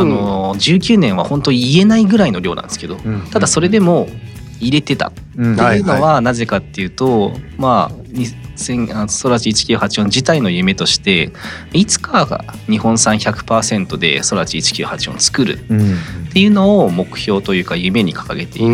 [0.00, 2.96] あの19年は本当言えないぐらいの量なんですけど、
[3.30, 4.08] ただそれでも
[4.60, 5.08] 入れてた。
[5.08, 7.96] っていうのはなぜかっていうと、まあ
[9.08, 11.32] ソラチ1984自体の夢として
[11.72, 15.58] いつかが日本産100%でソラチ1984を作る。
[16.30, 18.68] っていうのを目標というか夢に掲げている。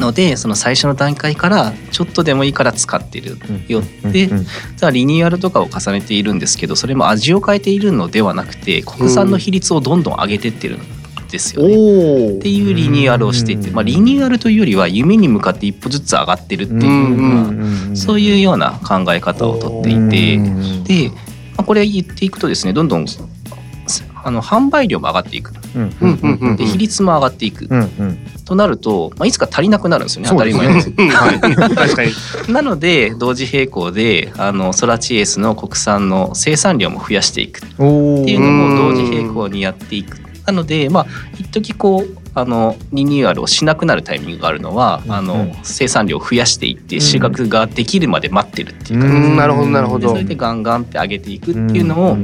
[0.00, 3.38] のでその最初の段階からちょっとでもいいから使ってる
[3.68, 10.78] よってじゃあリニューアルとかを重ねているんですけどそれも味を変えているのではなくて国産の比率をどんどん上げてってる
[11.30, 12.36] ですよね。
[12.36, 20.38] っていうリニューアルをしていて、まあ、リニューアルというよりは夢に向かって一歩ずつ上がってるっていうまあ、そういうような考え方をとっていて
[20.84, 21.10] で、
[21.56, 23.06] まあ、これ言っていくとですねどんどん
[24.22, 25.52] あの販売量も上がっていく、
[26.56, 27.68] で比率も上がっていく、
[28.44, 30.90] となると、まあ、いつか足りなくなるんですよね当たり前です。
[30.90, 32.12] 確かに。
[32.52, 37.60] なので同時並行であのソラチエースの国産の生産量も増やしていく。
[37.60, 37.82] って
[38.32, 41.06] いうのも同時並行にやっていくなのでまあ
[41.38, 50.10] 一時こうあのリニューアルをしなくなるタイミングがあるのは、うん、あの生産量を増やしていって収穫ができるまで待ってるっていう感じうん、なるほどなるほど。
[50.10, 52.16] それでガンガンって上げていくっていうのを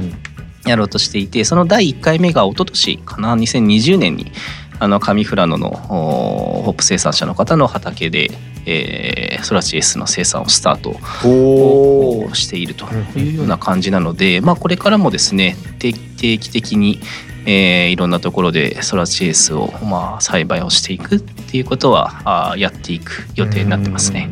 [0.65, 4.33] やろうとしていてその第1回目が一昨年かな2020年に
[4.79, 8.31] あの上富良野のホップ生産者の方の畑で、
[8.67, 10.91] えー、ソラチエスの生産をスタート
[11.27, 12.87] をしていると
[13.17, 17.01] いうような感じなので、まあ、これからもですね定期的に
[17.47, 24.31] えー、いろんなところでソラチエースを、まあ、栽培をしていくっていうことはあやっていく予定になってますね。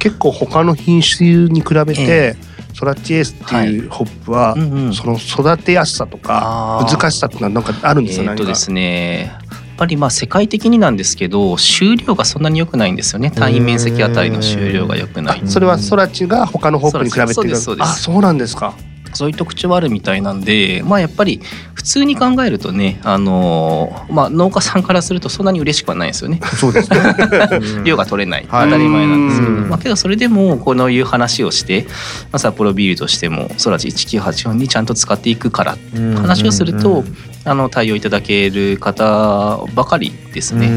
[0.00, 9.32] 結構他の品種に比べて、えー、ソラチエースっていうホップは、はいうんうん、その育てやすさとか難しさってのはなんかあるんですか、えー、とですね。
[9.50, 13.30] やっぱりまあ世界的になんですけど収量がそんなに良くないんですよね。
[13.30, 15.42] 単位面積あたりの収量が良くない。
[15.46, 18.74] それはソラチが他のホップに比べてあそうなんですか。
[19.12, 21.40] そういう特徴はあるみたいなんでまあやっぱり
[21.74, 26.40] 普通に考えるとねあのまあ農家さんからするとそんなに嬉しくはないですよね。
[26.58, 26.98] そうですね。
[27.84, 28.46] 量が取れない。
[28.50, 31.86] 当たり前なんですけど、まあ、けどそれでもこのいう話をして、
[32.32, 35.76] まあ、札幌ビールとしてもソラジ1984にちゃんと使っていくから
[36.16, 37.04] 話をすると
[37.44, 40.68] あの対応いただける方ばかりですね。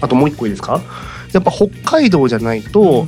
[0.00, 0.80] あともう一個いいですか？
[1.32, 3.06] やっぱ北海道じゃないと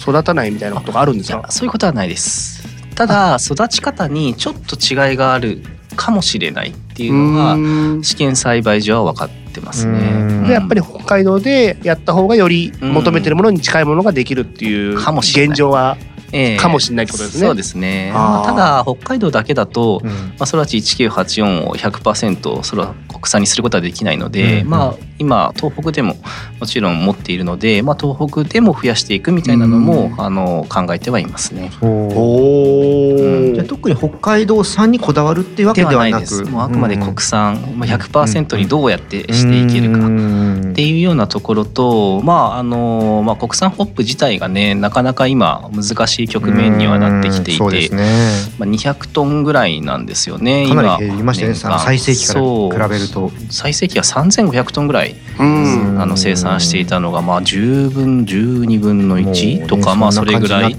[0.00, 2.55] 育たないみたいなことがあるんですか、そういうことはないです。
[2.96, 5.62] ただ育ち方にちょっと違いがある
[5.96, 10.46] かもしれないっていうのが試験栽培所は分かってますね。
[10.46, 15.96] でやっぱり北海道でやった方がより求めてるものに近いものができるっていう現状は
[16.32, 17.46] えー、かもしれないってことですね。
[17.46, 18.10] そうですね。
[18.12, 26.16] まあ、ただ北海道だけだと、うん、まあソラチ1984を100%それは国産にすることはできないので、うん、まあ今東北でも
[26.60, 31.70] もちろん持っているので、まあ東北でも増やしていくみたいなのも、うん、あの考えてはいますね。
[31.82, 31.86] お
[33.52, 48.04] お、じゃ特に北海道産にこだわるっていうわけではなく、もうあくまで国産、まあ100%にどうやってしていけるかっていうようなところと、まああのまあ国産ホップ自体がねなかなか今難しい局面にはなってきていて、ね、
[48.58, 50.98] まあ、200トンぐらいなんですよね今。
[50.98, 53.30] 減りましたね最盛期から比べると。
[53.50, 55.05] 最盛期は3500トンぐらい
[55.38, 60.76] あの生産していたのがまあ10分12分の1とかまあそれぐらい。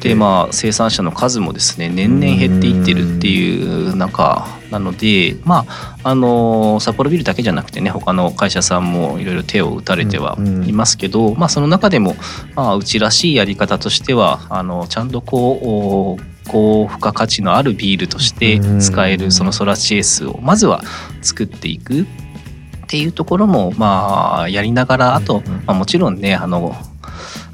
[0.00, 12.14] でまあ生産者のの数もですね年々減っていってるっていう中なのでまああの札幌ビルだけじゃなくてね他の会社さんもいろいろ手を打たれてはいますけど、まあ、その中でも、
[12.54, 20.82] まあ、うちらしいやり方としてはあのちゃんとこう高付加価値のあるビールとして使えるそのソラチエースをまずは
[21.20, 22.06] 作っていく
[22.90, 26.74] っていうところもまあやりながらあと、まあ、もちろんねあの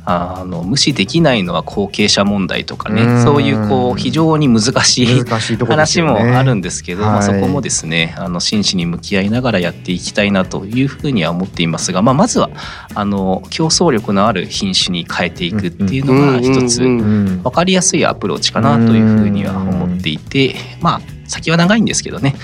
[0.06, 12.48] あの無視できないのは後継者問題とかねそういうこう非常に難しい話もあるんですけど、まあ、そこもですねあの真摯に向き合いながらやっていきたいなというふうには思っていますが、まあ、まずは
[12.94, 22.34] あの競争力のある品種に変えていくっていうのが一つ分かりやすいアプローチかなというふうには思っていてまあ先は長いんですけどね。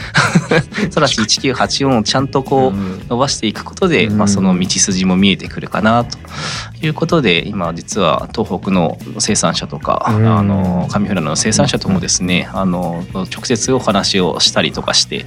[0.91, 6.19] ソラシ1984をちゃんとこう伸ばしていくことで、まあ、その道筋も見えてくるかなと
[6.81, 15.27] いうことで今実は東北の生産者とか、あの上富良野の生産者ともですねあの直接お話をしたりとかして、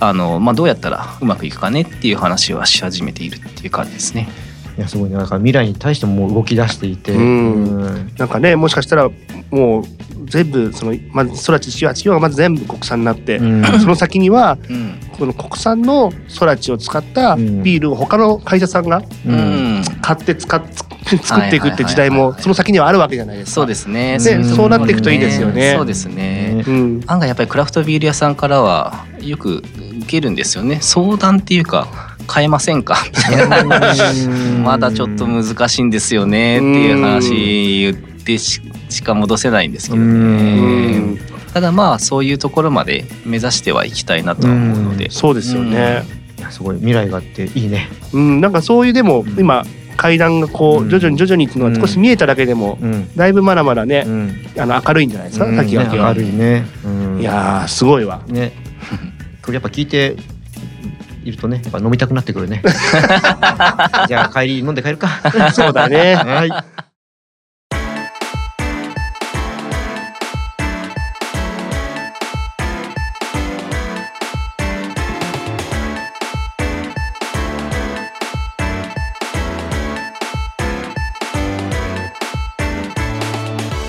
[0.00, 4.28] あのまあ、どうやったらうまくいくかねっていう話はし始めているっていう感じですね。
[4.76, 9.08] いやすごいねなんか未来に対しても動き出していて、うん、なんかねもしかしたら
[9.50, 9.84] もう
[10.26, 19.02] 全部そのまず空知184がまず全部国産になって、うん、その先には、うん、この国産の空知を使ったビールを他の会社さんが
[20.02, 20.62] 買って使っ
[21.22, 23.54] 作っていくって時代もその先にはあるわけじゃないですか。
[23.56, 24.18] そうですね。
[24.18, 25.74] で、そうなっていくといいですよね。
[25.76, 26.64] そうですね。
[26.66, 29.62] うん、案外やっぱりクラフトビール屋さんからはよく
[29.98, 30.78] 受けるんですよね。
[30.80, 32.13] 相談っていうか。
[32.32, 32.96] 変えませんか？
[34.64, 36.58] まだちょっと難しいんですよね。
[36.58, 37.94] っていう話言っ
[38.24, 38.60] てし
[39.02, 41.18] か戻せないんですけどね。
[41.52, 45.10] ただまあそういうところまで目指してはいきたいなと思うので。
[45.10, 46.04] そうですよね。
[46.50, 47.88] すごい未来があっていいね。
[48.12, 48.40] うん。
[48.40, 49.64] なんかそういうでも今
[49.96, 52.78] 階段がこう徐々に徐々にっていうのが少し見えただけでも、
[53.16, 54.04] だいぶまだまだね、
[54.58, 55.84] あの明るいんじゃないですか、先が。
[55.84, 56.66] 明るいね、
[57.20, 58.20] いやすごいわ。
[58.28, 58.52] ね。
[59.42, 60.16] これやっぱ聞いて
[61.24, 62.62] いるとねやっぱ飲みたくなってくるね。
[64.08, 65.08] じゃあ帰り飲んで帰るか。
[65.52, 66.14] そうだね。
[66.14, 66.84] はい。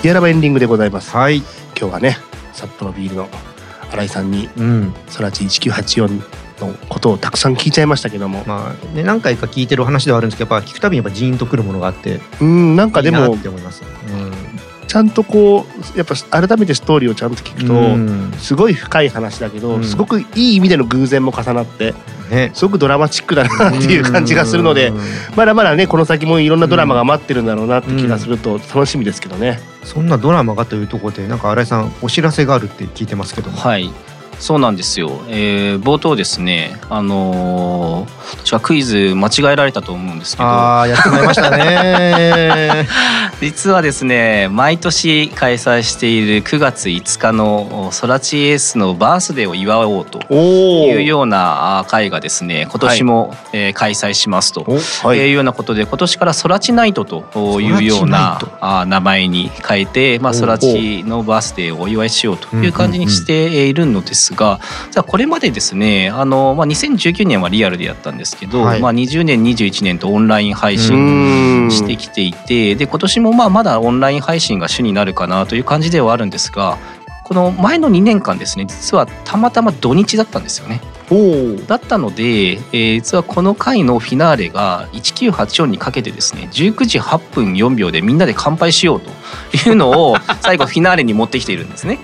[0.06, 1.10] ティアラバエンディングでございます。
[1.18, 1.38] はい。
[1.38, 2.16] 今日はね、
[2.54, 3.28] 札幌ビールの
[3.92, 14.32] 新井さんに、うん、ソラチ1984のことをたくさん聞いちゃいましたけども、まあね、何回か聞いてる話ではあるんですけどやっぱ聞くたびにやっぱジーンとくるものがあってうんなんかでもって思います、うん。
[14.88, 16.16] ちゃんとこうやっぱ
[16.48, 21.94] 改めてストーリーをちゃんと聞くと、うん、すごい深い話だけど、うん、すごくいい意味での偶然も重なって、
[22.30, 24.94] ね、すごくドラマチックだなっていう感じがするので、
[25.36, 29.60] まだまだねこの先もいろんなドラマが待ってるんだろうなって気がすると楽しみですけどね。
[29.84, 33.92] そんなドラマがというところでなんか新井さんお知らせがあるって聞いてますけどはい
[34.40, 38.10] そうなんですよ、えー、冒頭ですねあのー、
[38.44, 40.48] 私はクイズ間違えられたと思うんですけど。
[40.48, 42.88] ああやってまいりましたね。
[43.42, 54.66] 実はですね毎年開催している9月5日のソラチエースのバースデーを祝おうというような会がですね今年も、はい、えー、開催しますと。
[55.16, 55.26] い。
[55.30, 64.60] うようなことで今年からソラチナイトというようなあ名前に変えて、まあ、ソラチのバースデーをお祝いしようという感じにしているのですが、
[64.92, 76.78] じゃあこれまでですねあの、まあ、2019年はリアルでやったんですけど、はい、まあ、20年21年とオンライン配信してきていてで今年もまあまだオンライン配信が主になるかなという感じではあるんですが
[77.26, 80.80] この前の2年間ですね実はたまたま土日だったんですよね。
[81.68, 89.10] だったので、えー、実はこの回のフィナーレが1984にかけてですね19時8分4秒でみんなで乾杯しようと
[89.58, 92.00] いうのを 最後フィナーレに持ってきているんですね。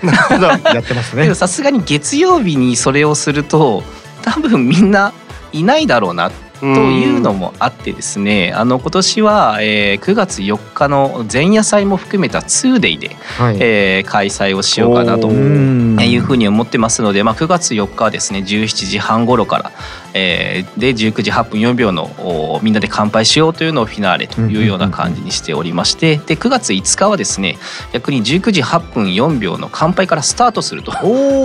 [0.74, 1.32] やってますね。
[1.36, 3.84] さすがに月曜日にそれをすると
[4.22, 5.12] 多分みんな
[5.52, 6.32] いないだろうな
[6.62, 19.72] というのもあってですねあの今年は、えー、9月4日の前夜祭も含めた 2day で、はい、えー、開催をしようかなというふうに思ってますので、まあ、9月4日はですね17時半頃から、
[20.14, 27.58] えー、で19時8分4秒のみんなで乾杯しようというのをフィナーレというような感じにしておりましてで9月5日はですね
[27.92, 30.92] 逆に19時8分4秒の乾杯からスタートすると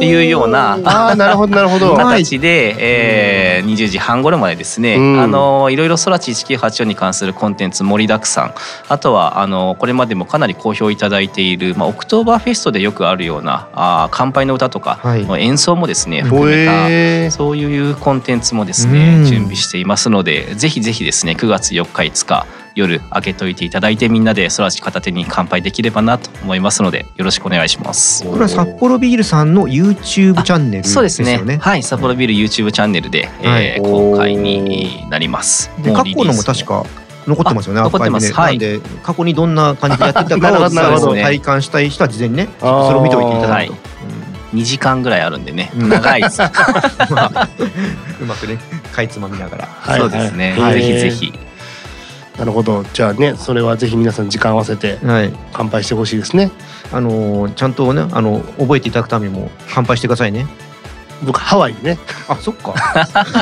[0.03, 1.95] いうようなあなるほどなるほど。
[1.97, 2.75] 形で、
[3.59, 8.53] えー、20時半頃までですねあのいろいろ空知1984に関するコンテンツ盛りだくさん。
[8.87, 28.23] あとはあのこれまでもかなり好評いただいている、まあ、オクトーバーフェストでよくあるようなあ乾杯の歌とかの演奏もですね、はい、含めたそういうコンテンツもですね準備していますのでぜひぜひですね9月4日5日夜開けといていただいてみんなで空地片手に乾杯できればなと思いますのでよろしくお願いします。
[28.23, 30.87] これは札幌ビールさんの YouTube チャンネルね。
[30.87, 31.57] そうですね。
[31.59, 35.71] はい、札幌ビール YouTube チャンネルで、はいえー公開になります。
[35.81, 36.85] で過去のも確かか
[37.25, 37.79] 残ってますよね。
[37.81, 43.73] あ残ってますアーカイブではいで過去にどんな感じでやってたかを 体感したい人は事前にね、それを見ておいていただくと。
[44.51, 46.41] はい2時間ぐらいあるんでね、うん長いです。
[46.41, 46.45] う
[47.11, 47.49] んまあ
[48.21, 48.57] うまくね、
[48.93, 49.67] かいつまみながら。
[49.67, 50.55] はいそうですね。
[50.57, 51.33] はいぜひぜひ。
[52.37, 55.33] なるほどじゃあねそれはぜひ皆さん時間合わせてはい。
[55.53, 56.51] 乾杯してほしいですね
[56.93, 60.45] あのーちゃんとね、あの覚えていただくためにも乾杯してくださいね。
[61.23, 61.97] 僕ハワイにね
[62.27, 62.73] あ、そっか。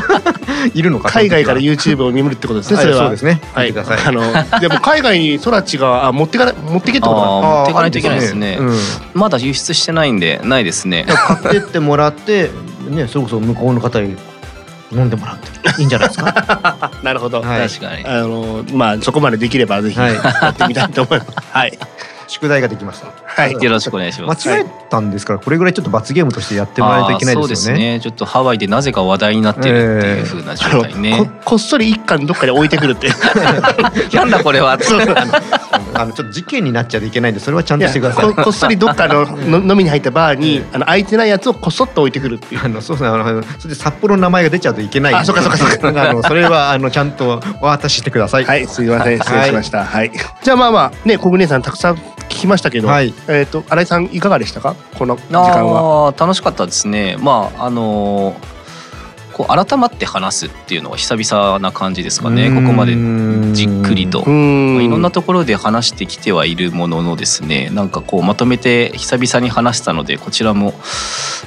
[0.73, 1.09] いるのか。
[1.09, 3.41] 海外から言 YouTube を見るってことですねはそれはいそうですね。
[3.53, 4.07] はい、見てください。
[4.07, 8.77] あのでも海外に空知があ持ってかな持ってけってこと持っていかないといけないですねうん。
[9.13, 11.05] まだ輸出してないんでないですね。
[11.07, 12.49] 買ってってもらって、
[12.89, 14.15] ね、それこそ向こうの方に
[14.91, 16.91] 飲んでもらっていいんじゃないですか？
[17.03, 18.05] なるほど、はい確かに。
[18.05, 21.77] あのまあそこまでできればぜひはいやってみたいと思いますはい
[22.27, 23.07] 宿題ができました。
[23.35, 24.49] はい よろしくお願いします。
[24.49, 27.55] 間違えたんですから、これぐらいちょっと罰ゲームとしてやってもらわないといけないあーそうでよね。
[27.55, 27.99] ですすね。
[28.01, 31.17] ちょっとハワイでなぜか話題になってるっていう風な状態ね。
[31.17, 33.09] ここっそり一貫どっかで置いてくるって
[34.15, 34.77] なんだこれは。
[34.81, 35.01] そう
[35.93, 38.43] あのちょっと事件になっちゃいけないんで、それはちゃんとしてくださいこ。
[38.43, 43.09] こっそりどっかのの飲みに入ったバーにあの空いてないやつをこっそっと置いてくるっていうあのそうですね。
[43.09, 45.21] あのそれで札幌の名前が出ちゃうといけないんで。
[45.21, 48.45] あそうかそうかそうかあのそれはあのちゃんとお渡ししてください。
[48.45, 50.11] はいすいません失礼しましたはい、
[50.43, 54.75] じゃあまあまあね小暮さんたくさん聞きましたけど、はいえっ、と新井さんいかがでしたか？
[54.97, 56.13] この時間は。
[56.17, 57.17] 楽しかったですね。
[57.19, 58.55] まああのー
[59.35, 62.49] こう改まって話すっていうのは久々な感じですかね。
[62.49, 62.93] ここまで
[63.51, 64.21] じっくりと。
[64.21, 67.69] いろんなところで話してきてはいるもののですね。
[67.73, 70.73] なんかこうまとめて久々に話したのでこちらも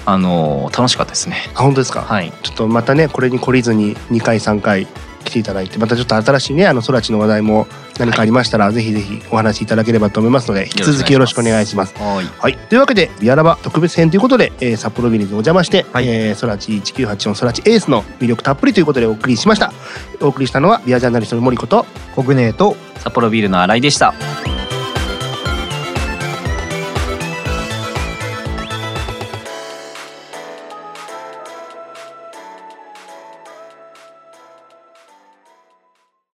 [0.04, 1.48] あの楽しかったですね。
[1.54, 2.30] あ本当ですか、はい。
[2.42, 4.86] ちょっとまたねこれに懲りずに2回3回
[5.28, 7.66] 来ていただいてまたちょっと新しいねあの空知の話題も
[7.98, 11.94] 何かありましたら、ぜひぜひお話しいただければと思いますので引き続きよろしくお願いします。
[11.98, 12.24] はい。
[12.24, 16.08] はい、というわけでビアラバ特別編ということで、えー札幌ビリーズにお邪魔して、はい。
[16.08, 19.72] えー、空知1984空知エースの魅力たっぷりということでお送りしました。
[20.20, 24.14] お送りしたのはビアジャーナリストの森ことコグネーと札幌ビールの新井でした。